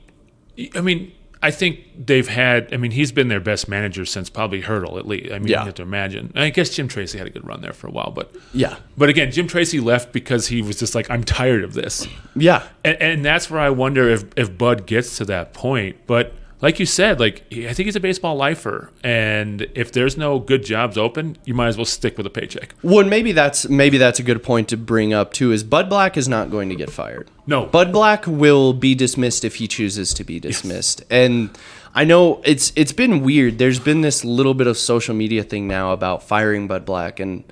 I 0.74 0.80
mean, 0.80 1.12
I 1.40 1.50
think 1.52 1.80
they've 2.06 2.26
had, 2.26 2.74
I 2.74 2.76
mean, 2.78 2.90
he's 2.90 3.12
been 3.12 3.28
their 3.28 3.38
best 3.40 3.68
manager 3.68 4.04
since 4.04 4.28
probably 4.28 4.60
Hurdle, 4.60 4.98
at 4.98 5.06
least. 5.06 5.32
I 5.32 5.38
mean, 5.38 5.48
Yeah. 5.48 5.60
you 5.60 5.66
have 5.66 5.74
to 5.76 5.82
imagine. 5.82 6.32
I 6.34 6.50
guess 6.50 6.70
Jim 6.70 6.88
Tracy 6.88 7.16
had 7.18 7.26
a 7.26 7.30
good 7.30 7.46
run 7.46 7.60
there 7.60 7.72
for 7.72 7.86
a 7.86 7.90
while, 7.90 8.10
but. 8.10 8.34
Yeah. 8.52 8.76
But 8.96 9.08
again, 9.08 9.30
Jim 9.30 9.46
Tracy 9.46 9.78
left 9.78 10.12
because 10.12 10.48
he 10.48 10.62
was 10.62 10.78
just 10.78 10.94
like, 10.96 11.08
I'm 11.10 11.22
tired 11.22 11.62
of 11.62 11.74
this. 11.74 12.06
Yeah. 12.34 12.64
And, 12.84 12.96
and 13.00 13.24
that's 13.24 13.50
where 13.50 13.60
I 13.60 13.70
wonder 13.70 14.08
if, 14.08 14.24
if 14.36 14.58
Bud 14.58 14.86
gets 14.86 15.16
to 15.18 15.24
that 15.26 15.52
point. 15.54 15.96
But 16.08 16.32
like 16.60 16.80
you 16.80 16.86
said, 16.86 17.20
like 17.20 17.44
I 17.52 17.72
think 17.72 17.86
he's 17.86 17.96
a 17.96 18.00
baseball 18.00 18.36
lifer, 18.36 18.90
and 19.04 19.68
if 19.74 19.92
there's 19.92 20.16
no 20.16 20.38
good 20.38 20.64
jobs 20.64 20.98
open, 20.98 21.36
you 21.44 21.54
might 21.54 21.68
as 21.68 21.76
well 21.76 21.84
stick 21.84 22.16
with 22.16 22.26
a 22.26 22.30
paycheck. 22.30 22.74
Well, 22.82 23.04
maybe 23.04 23.32
that's 23.32 23.68
maybe 23.68 23.98
that's 23.98 24.18
a 24.18 24.22
good 24.22 24.42
point 24.42 24.68
to 24.68 24.76
bring 24.76 25.12
up 25.12 25.32
too. 25.32 25.52
Is 25.52 25.62
Bud 25.62 25.88
Black 25.88 26.16
is 26.16 26.28
not 26.28 26.50
going 26.50 26.68
to 26.68 26.74
get 26.74 26.90
fired. 26.90 27.30
No, 27.46 27.66
Bud 27.66 27.92
Black 27.92 28.26
will 28.26 28.72
be 28.72 28.94
dismissed 28.94 29.44
if 29.44 29.56
he 29.56 29.68
chooses 29.68 30.12
to 30.14 30.24
be 30.24 30.40
dismissed. 30.40 31.04
And 31.10 31.50
I 31.94 32.04
know 32.04 32.42
it's 32.44 32.72
it's 32.74 32.92
been 32.92 33.22
weird. 33.22 33.58
There's 33.58 33.78
been 33.78 34.00
this 34.00 34.24
little 34.24 34.54
bit 34.54 34.66
of 34.66 34.76
social 34.76 35.14
media 35.14 35.44
thing 35.44 35.68
now 35.68 35.92
about 35.92 36.22
firing 36.22 36.66
Bud 36.66 36.84
Black, 36.84 37.20
and 37.20 37.44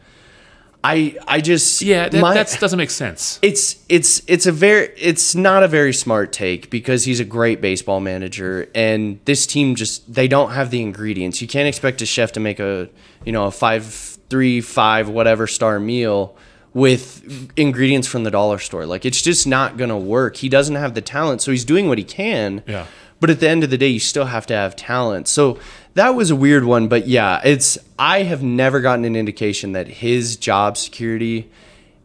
I 0.85 1.17
I 1.27 1.41
just 1.41 1.83
yeah, 1.83 2.09
that 2.09 2.21
my- 2.21 2.35
that's, 2.35 2.59
doesn't 2.59 2.77
make 2.77 2.91
sense. 2.91 3.39
it's 3.43 3.77
it's 3.89 4.23
it's 4.29 4.47
a 4.47 4.53
very 4.53 4.91
it's 4.97 5.35
not 5.35 5.63
a 5.63 5.69
very 5.69 5.93
smart 5.93 6.33
take 6.33 6.71
because 6.71 7.05
he's 7.05 7.19
a 7.21 7.25
great 7.25 7.61
baseball 7.61 8.01
manager 8.01 8.69
and 8.75 9.19
this 9.25 9.47
team 9.47 9.75
just 9.75 10.13
they 10.13 10.29
don't 10.29 10.51
have 10.51 10.71
the 10.71 10.81
ingredients. 10.83 11.43
You 11.43 11.49
can't 11.49 11.67
expect 11.69 12.03
a 12.03 12.07
chef 12.07 12.33
to 12.33 12.41
make 12.41 12.61
a 12.61 12.89
you 13.25 13.33
know 13.33 13.47
a 13.47 13.51
five 13.51 13.85
three 14.31 14.61
five 14.61 15.09
whatever 15.09 15.47
star 15.47 15.81
meal 15.81 16.37
with 16.73 17.51
ingredients 17.57 18.07
from 18.07 18.25
the 18.25 18.31
dollar 18.31 18.59
store. 18.59 18.87
Like 18.87 19.05
it's 19.05 19.23
just 19.23 19.47
not 19.47 19.77
gonna 19.77 19.99
work. 19.99 20.37
He 20.37 20.49
doesn't 20.49 20.77
have 20.77 20.95
the 20.95 21.01
talent, 21.01 21.41
so 21.43 21.51
he's 21.51 21.65
doing 21.65 21.89
what 21.89 21.99
he 21.99 22.05
can. 22.05 22.63
Yeah. 22.67 22.87
But 23.19 23.31
at 23.31 23.41
the 23.41 23.49
end 23.49 23.65
of 23.65 23.71
the 23.71 23.79
day, 23.79 23.89
you 23.89 23.99
still 23.99 24.27
have 24.27 24.47
to 24.49 24.55
have 24.55 24.77
talent. 24.77 25.27
So 25.27 25.59
that 25.97 26.15
was 26.15 26.31
a 26.31 26.37
weird 26.37 26.65
one. 26.65 26.89
But 26.89 27.09
yeah, 27.09 27.41
it's 27.45 27.77
I 27.99 28.23
have 28.23 28.43
never 28.43 28.81
gotten 28.81 29.05
an 29.05 29.17
indication 29.17 29.73
that 29.73 29.89
his 29.89 30.37
job 30.37 30.77
security 30.77 31.51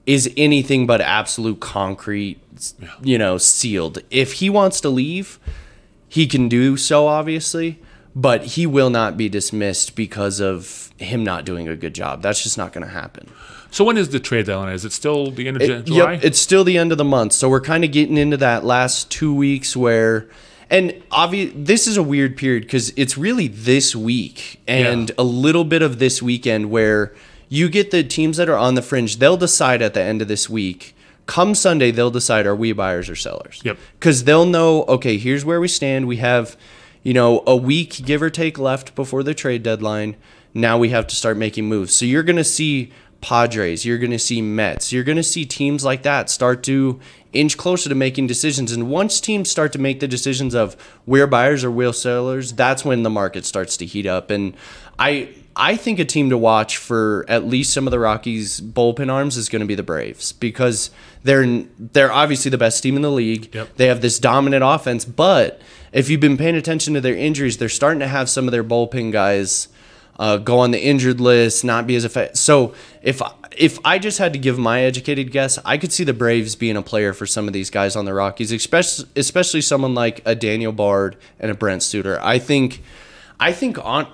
is 0.05 0.31
anything 0.35 0.87
but 0.87 0.99
absolute 1.01 1.59
concrete, 1.59 2.39
you 3.03 3.17
know, 3.17 3.37
sealed. 3.37 3.99
If 4.09 4.33
he 4.33 4.49
wants 4.49 4.81
to 4.81 4.89
leave, 4.89 5.39
he 6.09 6.25
can 6.25 6.49
do 6.49 6.75
so, 6.77 7.07
obviously, 7.07 7.79
but 8.15 8.43
he 8.43 8.65
will 8.65 8.89
not 8.89 9.17
be 9.17 9.29
dismissed 9.29 9.95
because 9.95 10.39
of 10.39 10.89
him 10.97 11.23
not 11.23 11.45
doing 11.45 11.67
a 11.67 11.75
good 11.75 11.93
job. 11.93 12.21
That's 12.21 12.41
just 12.41 12.57
not 12.57 12.73
going 12.73 12.85
to 12.85 12.91
happen. 12.91 13.29
So 13.71 13.85
when 13.85 13.97
is 13.97 14.09
the 14.09 14.19
trade 14.19 14.47
deadline? 14.47 14.73
Is 14.73 14.83
it 14.83 14.91
still 14.91 15.31
the 15.31 15.47
end 15.47 15.57
of 15.57 15.63
Ju- 15.63 15.81
July? 15.83 16.13
Yep, 16.13 16.23
it's 16.23 16.39
still 16.39 16.63
the 16.63 16.77
end 16.77 16.91
of 16.91 16.97
the 16.97 17.05
month, 17.05 17.33
so 17.33 17.47
we're 17.49 17.61
kind 17.61 17.83
of 17.85 17.91
getting 17.91 18.17
into 18.17 18.37
that 18.37 18.65
last 18.65 19.09
two 19.11 19.33
weeks 19.33 19.77
where, 19.77 20.27
and 20.71 21.03
obvious, 21.11 21.51
this 21.55 21.85
is 21.85 21.97
a 21.97 22.03
weird 22.03 22.37
period 22.37 22.63
because 22.63 22.91
it's 22.95 23.17
really 23.17 23.47
this 23.47 23.95
week 23.95 24.61
and 24.67 25.09
Yeah. 25.09 25.15
a 25.19 25.23
little 25.23 25.63
bit 25.65 25.81
of 25.81 25.99
this 25.99 26.21
weekend 26.21 26.71
where 26.71 27.13
you 27.49 27.67
get 27.69 27.91
the 27.91 28.03
teams 28.03 28.37
that 28.37 28.49
are 28.49 28.57
on 28.57 28.75
the 28.75 28.81
fringe. 28.81 29.17
They'll 29.17 29.37
decide 29.37 29.81
at 29.81 29.93
the 29.93 30.01
end 30.01 30.21
of 30.21 30.27
this 30.29 30.49
week. 30.49 30.95
Come 31.27 31.53
Sunday, 31.53 31.91
they'll 31.91 32.09
decide 32.09 32.45
are 32.45 32.55
we 32.55 32.71
buyers 32.71 33.09
or 33.09 33.15
sellers. 33.15 33.61
Yep. 33.63 33.77
Because 33.99 34.23
they'll 34.23 34.45
know, 34.45 34.83
okay, 34.85 35.17
here's 35.17 35.45
where 35.45 35.59
we 35.61 35.67
stand. 35.67 36.07
We 36.07 36.17
have, 36.17 36.55
you 37.03 37.13
know, 37.13 37.43
a 37.45 37.55
week 37.55 38.01
give 38.05 38.21
or 38.21 38.29
take 38.29 38.57
left 38.57 38.95
before 38.95 39.21
the 39.23 39.33
trade 39.33 39.63
deadline. 39.63 40.15
Now 40.53 40.77
we 40.77 40.89
have 40.89 41.07
to 41.07 41.15
start 41.15 41.37
making 41.37 41.65
moves. 41.65 41.93
So 41.93 42.05
you're 42.05 42.23
going 42.23 42.37
to 42.37 42.43
see 42.43 42.91
Padres, 43.21 43.85
you're 43.85 43.97
going 43.97 44.11
to 44.11 44.19
see 44.19 44.41
Mets, 44.41 44.91
you're 44.91 45.03
going 45.03 45.17
to 45.17 45.23
see 45.23 45.45
teams 45.45 45.85
like 45.85 46.03
that 46.03 46.29
start 46.29 46.63
to 46.63 46.99
inch 47.33 47.57
closer 47.57 47.87
to 47.87 47.95
making 47.95 48.27
decisions. 48.27 48.71
And 48.71 48.89
once 48.89 49.21
teams 49.21 49.49
start 49.49 49.71
to 49.73 49.79
make 49.79 49.99
the 49.99 50.07
decisions 50.07 50.53
of 50.53 50.75
we're 51.05 51.27
buyers 51.27 51.63
or 51.63 51.71
we're 51.71 51.93
sellers, 51.93 52.53
that's 52.53 52.83
when 52.83 53.03
the 53.03 53.09
market 53.09 53.45
starts 53.45 53.77
to 53.77 53.85
heat 53.85 54.05
up. 54.05 54.31
And 54.31 54.55
I 54.99 55.29
I 55.55 55.75
think 55.75 55.99
a 55.99 56.05
team 56.05 56.29
to 56.29 56.37
watch 56.37 56.77
for 56.77 57.25
at 57.27 57.45
least 57.45 57.73
some 57.73 57.85
of 57.85 57.91
the 57.91 57.99
Rockies 57.99 58.61
bullpen 58.61 59.11
arms 59.11 59.37
is 59.37 59.49
going 59.49 59.59
to 59.59 59.65
be 59.65 59.75
the 59.75 59.83
Braves 59.83 60.31
because 60.31 60.91
they're 61.23 61.65
they're 61.77 62.11
obviously 62.11 62.49
the 62.49 62.57
best 62.57 62.81
team 62.81 62.95
in 62.95 63.01
the 63.01 63.11
league. 63.11 63.53
Yep. 63.53 63.75
They 63.75 63.87
have 63.87 64.01
this 64.01 64.19
dominant 64.19 64.63
offense, 64.65 65.05
but 65.05 65.61
if 65.91 66.09
you've 66.09 66.21
been 66.21 66.37
paying 66.37 66.55
attention 66.55 66.93
to 66.93 67.01
their 67.01 67.15
injuries, 67.15 67.57
they're 67.57 67.69
starting 67.69 67.99
to 67.99 68.07
have 68.07 68.29
some 68.29 68.47
of 68.47 68.51
their 68.51 68.63
bullpen 68.63 69.11
guys 69.11 69.67
uh, 70.21 70.37
go 70.37 70.59
on 70.59 70.69
the 70.69 70.79
injured 70.79 71.19
list, 71.19 71.63
not 71.63 71.87
be 71.87 71.95
as 71.95 72.05
effective. 72.05 72.37
So 72.37 72.75
if 73.01 73.23
if 73.57 73.79
I 73.83 73.97
just 73.97 74.19
had 74.19 74.33
to 74.33 74.39
give 74.39 74.59
my 74.59 74.83
educated 74.83 75.31
guess, 75.31 75.57
I 75.65 75.79
could 75.79 75.91
see 75.91 76.03
the 76.03 76.13
Braves 76.13 76.55
being 76.55 76.77
a 76.77 76.83
player 76.83 77.11
for 77.11 77.25
some 77.25 77.47
of 77.47 77.53
these 77.53 77.71
guys 77.71 77.95
on 77.95 78.05
the 78.05 78.13
Rockies, 78.13 78.51
especially 78.51 79.09
especially 79.15 79.61
someone 79.61 79.95
like 79.95 80.21
a 80.23 80.35
Daniel 80.35 80.73
Bard 80.73 81.17
and 81.39 81.49
a 81.49 81.55
Brent 81.55 81.81
Suter. 81.81 82.19
I 82.21 82.37
think 82.37 82.83
I 83.39 83.51
think 83.51 83.83
on 83.83 84.05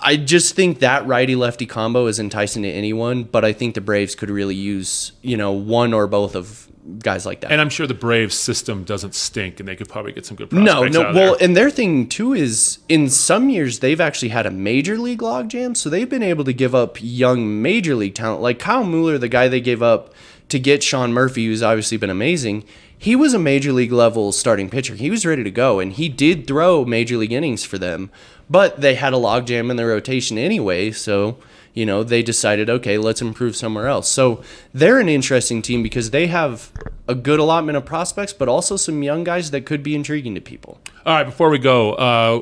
I 0.00 0.16
just 0.16 0.54
think 0.54 0.78
that 0.80 1.06
righty 1.06 1.34
lefty 1.34 1.66
combo 1.66 2.06
is 2.06 2.20
enticing 2.20 2.62
to 2.62 2.70
anyone, 2.70 3.24
but 3.24 3.44
I 3.44 3.52
think 3.52 3.74
the 3.74 3.80
Braves 3.80 4.14
could 4.14 4.30
really 4.30 4.54
use, 4.54 5.12
you 5.22 5.36
know, 5.36 5.52
one 5.52 5.92
or 5.92 6.06
both 6.06 6.36
of 6.36 6.68
guys 6.98 7.24
like 7.24 7.40
that. 7.40 7.50
And 7.50 7.60
I'm 7.60 7.70
sure 7.70 7.86
the 7.86 7.94
Braves 7.94 8.34
system 8.34 8.84
doesn't 8.84 9.14
stink, 9.14 9.58
and 9.58 9.68
they 9.68 9.76
could 9.76 9.88
probably 9.88 10.12
get 10.12 10.26
some 10.26 10.36
good 10.36 10.52
no, 10.52 10.82
prospects. 10.82 10.94
no. 10.94 11.02
out 11.02 11.14
Well, 11.14 11.36
and 11.40 11.56
their 11.56 11.70
thing 11.70 12.08
too 12.08 12.32
is 12.32 12.78
in 12.88 13.08
some 13.08 13.48
years 13.48 13.80
they've 13.80 14.00
actually 14.00 14.28
had 14.28 14.46
a 14.46 14.50
major 14.50 14.98
league 14.98 15.20
logjam, 15.20 15.76
so 15.76 15.88
they've 15.88 16.08
been 16.08 16.22
able 16.22 16.44
to 16.44 16.52
give 16.52 16.74
up 16.74 16.98
young 17.00 17.62
major 17.62 17.94
league 17.94 18.14
talent 18.14 18.42
like 18.42 18.58
Kyle 18.58 18.84
Muller, 18.84 19.18
the 19.18 19.28
guy 19.28 19.48
they 19.48 19.60
gave 19.60 19.82
up 19.82 20.14
to 20.54 20.58
get 20.60 20.84
Sean 20.84 21.12
Murphy, 21.12 21.46
who's 21.46 21.64
obviously 21.64 21.96
been 21.96 22.10
amazing. 22.10 22.62
He 22.96 23.16
was 23.16 23.34
a 23.34 23.40
major 23.40 23.72
league 23.72 23.90
level 23.90 24.30
starting 24.30 24.70
pitcher. 24.70 24.94
He 24.94 25.10
was 25.10 25.26
ready 25.26 25.42
to 25.42 25.50
go, 25.50 25.80
and 25.80 25.92
he 25.92 26.08
did 26.08 26.46
throw 26.46 26.84
major 26.84 27.16
league 27.16 27.32
innings 27.32 27.64
for 27.64 27.76
them. 27.76 28.08
But 28.48 28.80
they 28.80 28.94
had 28.94 29.12
a 29.12 29.16
logjam 29.16 29.68
in 29.68 29.76
their 29.76 29.88
rotation 29.88 30.38
anyway, 30.38 30.92
so 30.92 31.38
you 31.74 31.84
know 31.84 32.02
they 32.02 32.22
decided, 32.22 32.70
okay, 32.70 32.96
let's 32.96 33.20
improve 33.20 33.54
somewhere 33.56 33.86
else. 33.88 34.08
So 34.08 34.42
they're 34.72 34.98
an 35.00 35.08
interesting 35.08 35.60
team 35.60 35.82
because 35.82 36.10
they 36.10 36.28
have 36.28 36.72
a 37.06 37.14
good 37.14 37.38
allotment 37.38 37.76
of 37.76 37.84
prospects, 37.84 38.32
but 38.32 38.48
also 38.48 38.76
some 38.76 39.02
young 39.02 39.24
guys 39.24 39.50
that 39.50 39.66
could 39.66 39.82
be 39.82 39.94
intriguing 39.94 40.34
to 40.36 40.40
people. 40.40 40.80
All 41.04 41.14
right, 41.14 41.24
before 41.24 41.50
we 41.50 41.58
go, 41.58 41.92
uh, 41.92 42.40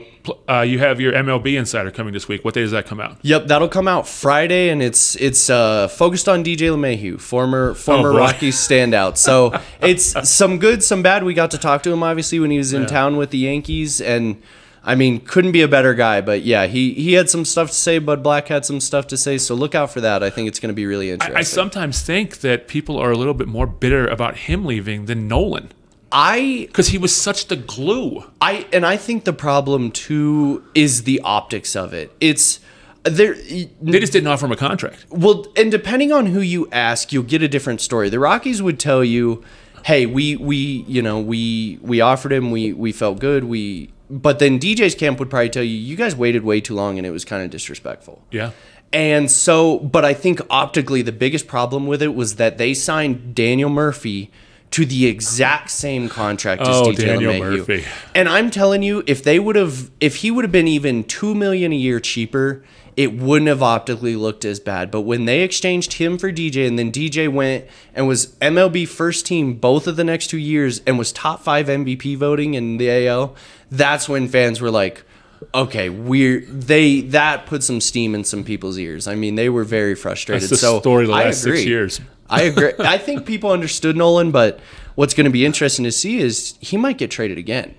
uh, 0.48 0.60
you 0.60 0.78
have 0.78 1.00
your 1.00 1.12
MLB 1.12 1.58
Insider 1.58 1.90
coming 1.90 2.12
this 2.12 2.28
week. 2.28 2.44
What 2.44 2.54
day 2.54 2.60
does 2.60 2.70
that 2.70 2.86
come 2.86 3.00
out? 3.00 3.16
Yep, 3.22 3.48
that'll 3.48 3.68
come 3.68 3.88
out 3.88 4.06
Friday, 4.06 4.68
and 4.68 4.80
it's 4.80 5.16
it's 5.16 5.50
uh, 5.50 5.88
focused 5.88 6.28
on 6.28 6.44
DJ 6.44 6.68
LeMahieu, 6.70 7.20
former 7.20 7.74
former 7.74 8.10
Oh. 8.12 8.16
Rockies 8.18 8.56
standout. 8.56 9.16
So 9.16 9.58
it's 9.80 10.28
some 10.30 10.58
good, 10.58 10.84
some 10.84 11.02
bad. 11.02 11.24
We 11.24 11.34
got 11.34 11.50
to 11.52 11.58
talk 11.58 11.82
to 11.84 11.90
him 11.92 12.02
obviously 12.04 12.38
when 12.38 12.50
he 12.52 12.58
was 12.58 12.72
in 12.72 12.86
town 12.86 13.16
with 13.16 13.30
the 13.30 13.38
Yankees, 13.38 14.00
and 14.00 14.40
I 14.84 14.94
mean, 14.94 15.20
couldn't 15.20 15.52
be 15.52 15.62
a 15.62 15.68
better 15.68 15.94
guy. 15.94 16.20
But 16.20 16.42
yeah, 16.42 16.66
he 16.66 16.94
he 16.94 17.12
had 17.12 17.30
some 17.30 17.44
stuff 17.44 17.68
to 17.68 17.74
say. 17.74 17.98
Bud 17.98 18.22
Black 18.22 18.48
had 18.48 18.64
some 18.64 18.80
stuff 18.80 19.06
to 19.08 19.16
say. 19.16 19.38
So 19.38 19.54
look 19.54 19.74
out 19.74 19.90
for 19.90 20.00
that. 20.00 20.22
I 20.22 20.30
think 20.30 20.48
it's 20.48 20.58
going 20.58 20.72
to 20.72 20.74
be 20.74 20.86
really 20.86 21.10
interesting. 21.10 21.36
I, 21.36 21.40
I 21.40 21.42
sometimes 21.42 22.02
think 22.02 22.38
that 22.38 22.68
people 22.68 22.98
are 22.98 23.10
a 23.10 23.16
little 23.16 23.34
bit 23.34 23.48
more 23.48 23.66
bitter 23.66 24.06
about 24.06 24.36
him 24.36 24.64
leaving 24.64 25.06
than 25.06 25.28
Nolan 25.28 25.72
I 26.12 26.66
because 26.68 26.88
he 26.88 26.98
was 26.98 27.16
such 27.16 27.48
the 27.48 27.56
glue. 27.56 28.24
I 28.40 28.66
and 28.72 28.84
I 28.84 28.98
think 28.98 29.24
the 29.24 29.32
problem 29.32 29.90
too 29.90 30.62
is 30.74 31.04
the 31.04 31.20
optics 31.24 31.74
of 31.74 31.94
it. 31.94 32.12
It's 32.20 32.60
there. 33.02 33.34
They 33.34 33.98
just 33.98 34.12
didn't 34.12 34.28
offer 34.28 34.44
him 34.44 34.52
a 34.52 34.56
contract. 34.56 35.06
Well, 35.08 35.46
and 35.56 35.70
depending 35.70 36.12
on 36.12 36.26
who 36.26 36.40
you 36.40 36.68
ask, 36.70 37.12
you'll 37.12 37.22
get 37.22 37.42
a 37.42 37.48
different 37.48 37.80
story. 37.80 38.10
The 38.10 38.18
Rockies 38.18 38.60
would 38.60 38.78
tell 38.78 39.02
you, 39.02 39.42
"Hey, 39.86 40.04
we 40.04 40.36
we 40.36 40.84
you 40.86 41.00
know 41.00 41.18
we 41.18 41.78
we 41.80 42.02
offered 42.02 42.32
him, 42.32 42.50
we 42.50 42.72
we 42.74 42.92
felt 42.92 43.18
good, 43.18 43.44
we." 43.44 43.90
But 44.12 44.38
then 44.38 44.58
DJ's 44.58 44.94
camp 44.94 45.18
would 45.18 45.30
probably 45.30 45.48
tell 45.48 45.62
you, 45.62 45.74
"You 45.76 45.96
guys 45.96 46.14
waited 46.14 46.44
way 46.44 46.60
too 46.60 46.74
long, 46.74 46.98
and 46.98 47.06
it 47.06 47.10
was 47.10 47.24
kind 47.24 47.42
of 47.42 47.50
disrespectful." 47.50 48.22
Yeah. 48.30 48.50
And 48.92 49.30
so, 49.30 49.78
but 49.78 50.04
I 50.04 50.12
think 50.12 50.42
optically, 50.50 51.00
the 51.00 51.12
biggest 51.12 51.46
problem 51.46 51.86
with 51.86 52.02
it 52.02 52.14
was 52.14 52.36
that 52.36 52.58
they 52.58 52.74
signed 52.74 53.34
Daniel 53.34 53.70
Murphy 53.70 54.30
to 54.72 54.84
the 54.84 55.06
exact 55.06 55.70
same 55.70 56.10
contract 56.10 56.62
as 56.62 56.68
Oh, 56.68 56.92
DJ 56.92 57.06
Daniel 57.06 57.32
LeMahieu. 57.32 57.58
Murphy. 57.58 57.84
And 58.14 58.28
I'm 58.28 58.50
telling 58.50 58.82
you, 58.82 59.02
if 59.06 59.22
they 59.24 59.38
would 59.38 59.56
have, 59.56 59.90
if 60.00 60.16
he 60.16 60.30
would 60.30 60.44
have 60.44 60.52
been 60.52 60.68
even 60.68 61.04
two 61.04 61.34
million 61.34 61.72
a 61.72 61.76
year 61.76 61.98
cheaper, 62.00 62.62
it 62.96 63.14
wouldn't 63.14 63.48
have 63.48 63.62
optically 63.62 64.16
looked 64.16 64.44
as 64.44 64.60
bad. 64.60 64.90
But 64.90 65.02
when 65.02 65.24
they 65.24 65.42
exchanged 65.42 65.94
him 65.94 66.18
for 66.18 66.32
DJ, 66.32 66.66
and 66.66 66.78
then 66.78 66.92
DJ 66.92 67.32
went 67.32 67.66
and 67.94 68.06
was 68.06 68.28
MLB 68.36 68.86
first 68.86 69.26
team 69.26 69.54
both 69.54 69.86
of 69.86 69.96
the 69.96 70.04
next 70.04 70.28
two 70.28 70.38
years, 70.38 70.80
and 70.86 70.98
was 70.98 71.12
top 71.12 71.40
five 71.40 71.66
MVP 71.66 72.16
voting 72.16 72.54
in 72.54 72.76
the 72.76 73.06
AL, 73.06 73.34
that's 73.70 74.08
when 74.08 74.28
fans 74.28 74.60
were 74.60 74.70
like. 74.70 75.04
Okay, 75.52 75.88
we're 75.88 76.42
they 76.42 77.00
that 77.00 77.46
put 77.46 77.64
some 77.64 77.80
steam 77.80 78.14
in 78.14 78.22
some 78.22 78.44
people's 78.44 78.78
ears. 78.78 79.08
I 79.08 79.16
mean, 79.16 79.34
they 79.34 79.48
were 79.48 79.64
very 79.64 79.96
frustrated. 79.96 80.42
That's 80.42 80.50
the 80.50 80.56
so 80.56 80.78
story 80.78 81.06
the 81.06 81.10
last 81.10 81.42
six 81.42 81.64
years. 81.64 82.00
I 82.30 82.42
agree. 82.42 82.72
I 82.78 82.96
think 82.96 83.26
people 83.26 83.50
understood 83.50 83.96
Nolan, 83.96 84.30
but 84.30 84.60
what's 84.94 85.14
going 85.14 85.24
to 85.24 85.32
be 85.32 85.44
interesting 85.44 85.84
to 85.84 85.90
see 85.90 86.18
is 86.18 86.56
he 86.60 86.76
might 86.76 86.96
get 86.96 87.10
traded 87.10 87.38
again 87.38 87.74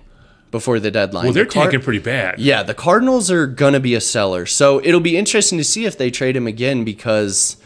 before 0.54 0.78
the 0.78 0.90
deadline. 0.90 1.24
Well, 1.24 1.32
they're 1.32 1.44
The 1.44 1.50
Car- 1.50 1.64
tanking 1.64 1.80
pretty 1.82 1.98
bad. 1.98 2.38
Yeah, 2.38 2.62
the 2.62 2.74
Cardinals 2.74 3.28
are 3.30 3.46
going 3.48 3.72
to 3.74 3.80
be 3.80 3.94
a 3.96 4.00
seller, 4.00 4.46
so 4.46 4.80
it'll 4.84 5.00
be 5.00 5.16
interesting 5.16 5.58
to 5.58 5.64
see 5.64 5.84
if 5.84 5.98
they 5.98 6.10
trade 6.10 6.36
him 6.36 6.46
again 6.46 6.84
because. 6.84 7.56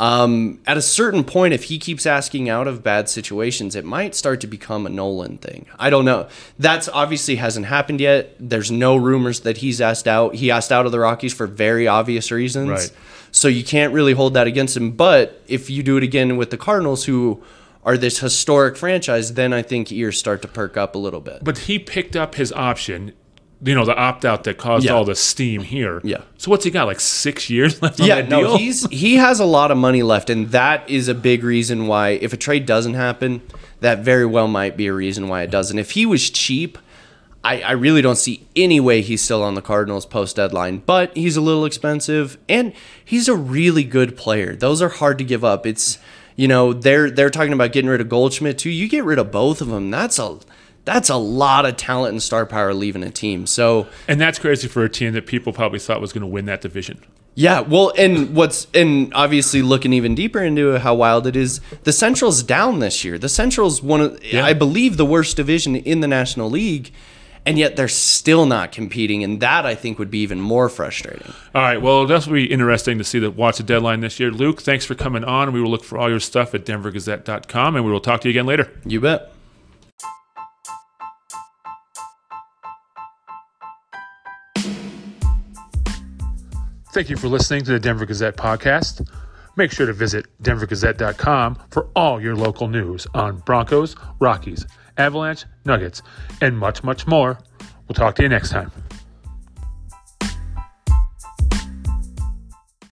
Um, 0.00 0.58
at 0.66 0.76
a 0.76 0.82
certain 0.82 1.22
point, 1.22 1.54
if 1.54 1.64
he 1.64 1.78
keeps 1.78 2.06
asking 2.06 2.48
out 2.48 2.66
of 2.66 2.82
bad 2.82 3.08
situations, 3.08 3.76
it 3.76 3.84
might 3.84 4.16
start 4.16 4.40
to 4.40 4.48
become 4.48 4.84
a 4.84 4.88
Nolan 4.88 5.38
thing. 5.38 5.66
I 5.78 5.90
don't 5.90 6.04
know. 6.04 6.26
That's 6.58 6.88
obviously 6.88 7.36
hasn't 7.36 7.66
happened 7.66 8.00
yet. 8.00 8.34
There's 8.40 8.68
no 8.72 8.96
rumors 8.96 9.40
that 9.40 9.58
he's 9.58 9.80
asked 9.80 10.08
out. 10.08 10.34
He 10.34 10.50
asked 10.50 10.72
out 10.72 10.86
of 10.86 10.92
the 10.92 10.98
Rockies 10.98 11.32
for 11.32 11.46
very 11.46 11.86
obvious 11.86 12.32
reasons. 12.32 12.68
Right. 12.70 12.90
So 13.30 13.46
you 13.46 13.62
can't 13.62 13.92
really 13.94 14.12
hold 14.14 14.34
that 14.34 14.48
against 14.48 14.76
him. 14.76 14.90
But 14.90 15.40
if 15.46 15.70
you 15.70 15.84
do 15.84 15.96
it 15.98 16.02
again 16.02 16.36
with 16.36 16.50
the 16.50 16.58
Cardinals, 16.58 17.04
who 17.04 17.40
are 17.84 17.96
this 17.96 18.20
historic 18.20 18.76
franchise, 18.76 19.34
then 19.34 19.52
I 19.52 19.62
think 19.62 19.90
ears 19.90 20.18
start 20.18 20.42
to 20.42 20.48
perk 20.48 20.76
up 20.76 20.94
a 20.94 20.98
little 20.98 21.20
bit. 21.20 21.42
But 21.42 21.58
he 21.58 21.78
picked 21.78 22.14
up 22.14 22.36
his 22.36 22.52
option, 22.52 23.12
you 23.62 23.74
know, 23.74 23.84
the 23.84 23.96
opt 23.96 24.24
out 24.24 24.44
that 24.44 24.56
caused 24.58 24.84
Yeah. 24.86 24.92
all 24.92 25.04
the 25.04 25.14
steam 25.16 25.62
here. 25.62 26.00
Yeah. 26.04 26.22
So 26.38 26.50
what's 26.50 26.64
he 26.64 26.70
got? 26.70 26.86
Like 26.86 27.00
six 27.00 27.50
years 27.50 27.82
left 27.82 28.00
on 28.00 28.06
yeah, 28.06 28.20
no, 28.22 28.40
deal? 28.42 28.56
he's 28.58 28.86
he 28.90 29.16
has 29.16 29.40
a 29.40 29.44
lot 29.44 29.70
of 29.70 29.76
money 29.78 30.02
left, 30.02 30.30
and 30.30 30.48
that 30.50 30.88
is 30.88 31.08
a 31.08 31.14
big 31.14 31.42
reason 31.42 31.86
why 31.88 32.10
if 32.10 32.32
a 32.32 32.36
trade 32.36 32.66
doesn't 32.66 32.94
happen, 32.94 33.42
that 33.80 33.98
very 34.00 34.26
well 34.26 34.46
might 34.48 34.76
be 34.76 34.86
a 34.86 34.92
reason 34.92 35.26
why 35.28 35.42
it 35.42 35.50
doesn't. 35.50 35.78
If 35.78 35.92
he 35.92 36.06
was 36.06 36.30
cheap, 36.30 36.78
I, 37.44 37.62
I 37.62 37.72
really 37.72 38.02
don't 38.02 38.14
see 38.18 38.46
any 38.54 38.78
way 38.78 39.00
he's 39.00 39.20
still 39.22 39.42
on 39.42 39.54
the 39.54 39.62
Cardinals 39.62 40.06
post 40.06 40.36
deadline. 40.36 40.78
But 40.86 41.16
he's 41.16 41.36
a 41.36 41.40
little 41.40 41.64
expensive, 41.64 42.38
and 42.48 42.72
he's 43.04 43.26
a 43.28 43.34
really 43.34 43.82
good 43.82 44.16
player. 44.16 44.54
Those 44.54 44.80
are 44.80 44.88
hard 44.88 45.18
to 45.18 45.24
give 45.24 45.42
up. 45.44 45.66
It's 45.66 45.98
you 46.36 46.48
know 46.48 46.72
they're 46.72 47.10
they're 47.10 47.30
talking 47.30 47.52
about 47.52 47.72
getting 47.72 47.90
rid 47.90 48.00
of 48.00 48.08
Goldschmidt 48.08 48.58
too. 48.58 48.70
You 48.70 48.88
get 48.88 49.04
rid 49.04 49.18
of 49.18 49.30
both 49.30 49.60
of 49.60 49.68
them. 49.68 49.90
That's 49.90 50.18
a 50.18 50.38
that's 50.84 51.08
a 51.08 51.16
lot 51.16 51.64
of 51.64 51.76
talent 51.76 52.12
and 52.12 52.22
star 52.22 52.44
power 52.46 52.74
leaving 52.74 53.02
a 53.02 53.10
team. 53.10 53.46
So 53.46 53.86
and 54.08 54.20
that's 54.20 54.38
crazy 54.38 54.68
for 54.68 54.84
a 54.84 54.88
team 54.88 55.12
that 55.12 55.26
people 55.26 55.52
probably 55.52 55.78
thought 55.78 56.00
was 56.00 56.12
going 56.12 56.22
to 56.22 56.26
win 56.26 56.46
that 56.46 56.60
division. 56.60 57.04
Yeah, 57.34 57.60
well, 57.60 57.94
and 57.96 58.36
what's 58.36 58.66
and 58.74 59.12
obviously 59.14 59.62
looking 59.62 59.94
even 59.94 60.14
deeper 60.14 60.42
into 60.42 60.78
how 60.78 60.94
wild 60.94 61.26
it 61.26 61.34
is, 61.34 61.60
the 61.84 61.92
Central's 61.92 62.42
down 62.42 62.80
this 62.80 63.04
year. 63.04 63.16
The 63.16 63.28
Central's 63.28 63.82
one 63.82 64.00
of 64.02 64.24
Yeah. 64.24 64.44
I 64.44 64.52
believe 64.52 64.98
the 64.98 65.06
worst 65.06 65.36
division 65.36 65.76
in 65.76 66.00
the 66.00 66.08
National 66.08 66.50
League, 66.50 66.92
and 67.44 67.58
yet 67.58 67.76
they're 67.76 67.88
still 67.88 68.46
not 68.46 68.72
competing, 68.72 69.24
and 69.24 69.40
that 69.40 69.66
I 69.66 69.74
think 69.74 69.98
would 69.98 70.10
be 70.10 70.20
even 70.20 70.40
more 70.40 70.68
frustrating. 70.68 71.32
All 71.54 71.62
right. 71.62 71.80
Well, 71.80 72.06
that's 72.06 72.26
will 72.26 72.34
be 72.34 72.50
interesting 72.50 72.98
to 72.98 73.04
see 73.04 73.18
the 73.18 73.30
watch 73.30 73.56
the 73.56 73.62
deadline 73.62 74.00
this 74.00 74.20
year. 74.20 74.30
Luke, 74.30 74.62
thanks 74.62 74.84
for 74.84 74.94
coming 74.94 75.24
on. 75.24 75.52
We 75.52 75.60
will 75.60 75.70
look 75.70 75.84
for 75.84 75.98
all 75.98 76.08
your 76.08 76.20
stuff 76.20 76.54
at 76.54 76.64
denvergazette.com, 76.64 77.76
and 77.76 77.84
we 77.84 77.90
will 77.90 78.00
talk 78.00 78.20
to 78.22 78.28
you 78.28 78.32
again 78.32 78.46
later. 78.46 78.70
You 78.84 79.00
bet. 79.00 79.32
Thank 86.92 87.08
you 87.08 87.16
for 87.16 87.28
listening 87.28 87.64
to 87.64 87.72
the 87.72 87.80
Denver 87.80 88.04
Gazette 88.04 88.36
podcast. 88.36 89.08
Make 89.56 89.72
sure 89.72 89.86
to 89.86 89.94
visit 89.94 90.26
denvergazette.com 90.42 91.58
for 91.70 91.88
all 91.96 92.20
your 92.20 92.36
local 92.36 92.68
news 92.68 93.06
on 93.14 93.38
Broncos, 93.38 93.96
Rockies, 94.20 94.66
Avalanche, 95.02 95.44
Nuggets, 95.64 96.02
and 96.40 96.58
much, 96.58 96.82
much 96.82 97.06
more. 97.06 97.38
We'll 97.86 97.94
talk 97.94 98.14
to 98.16 98.22
you 98.22 98.28
next 98.28 98.50
time. 98.50 98.70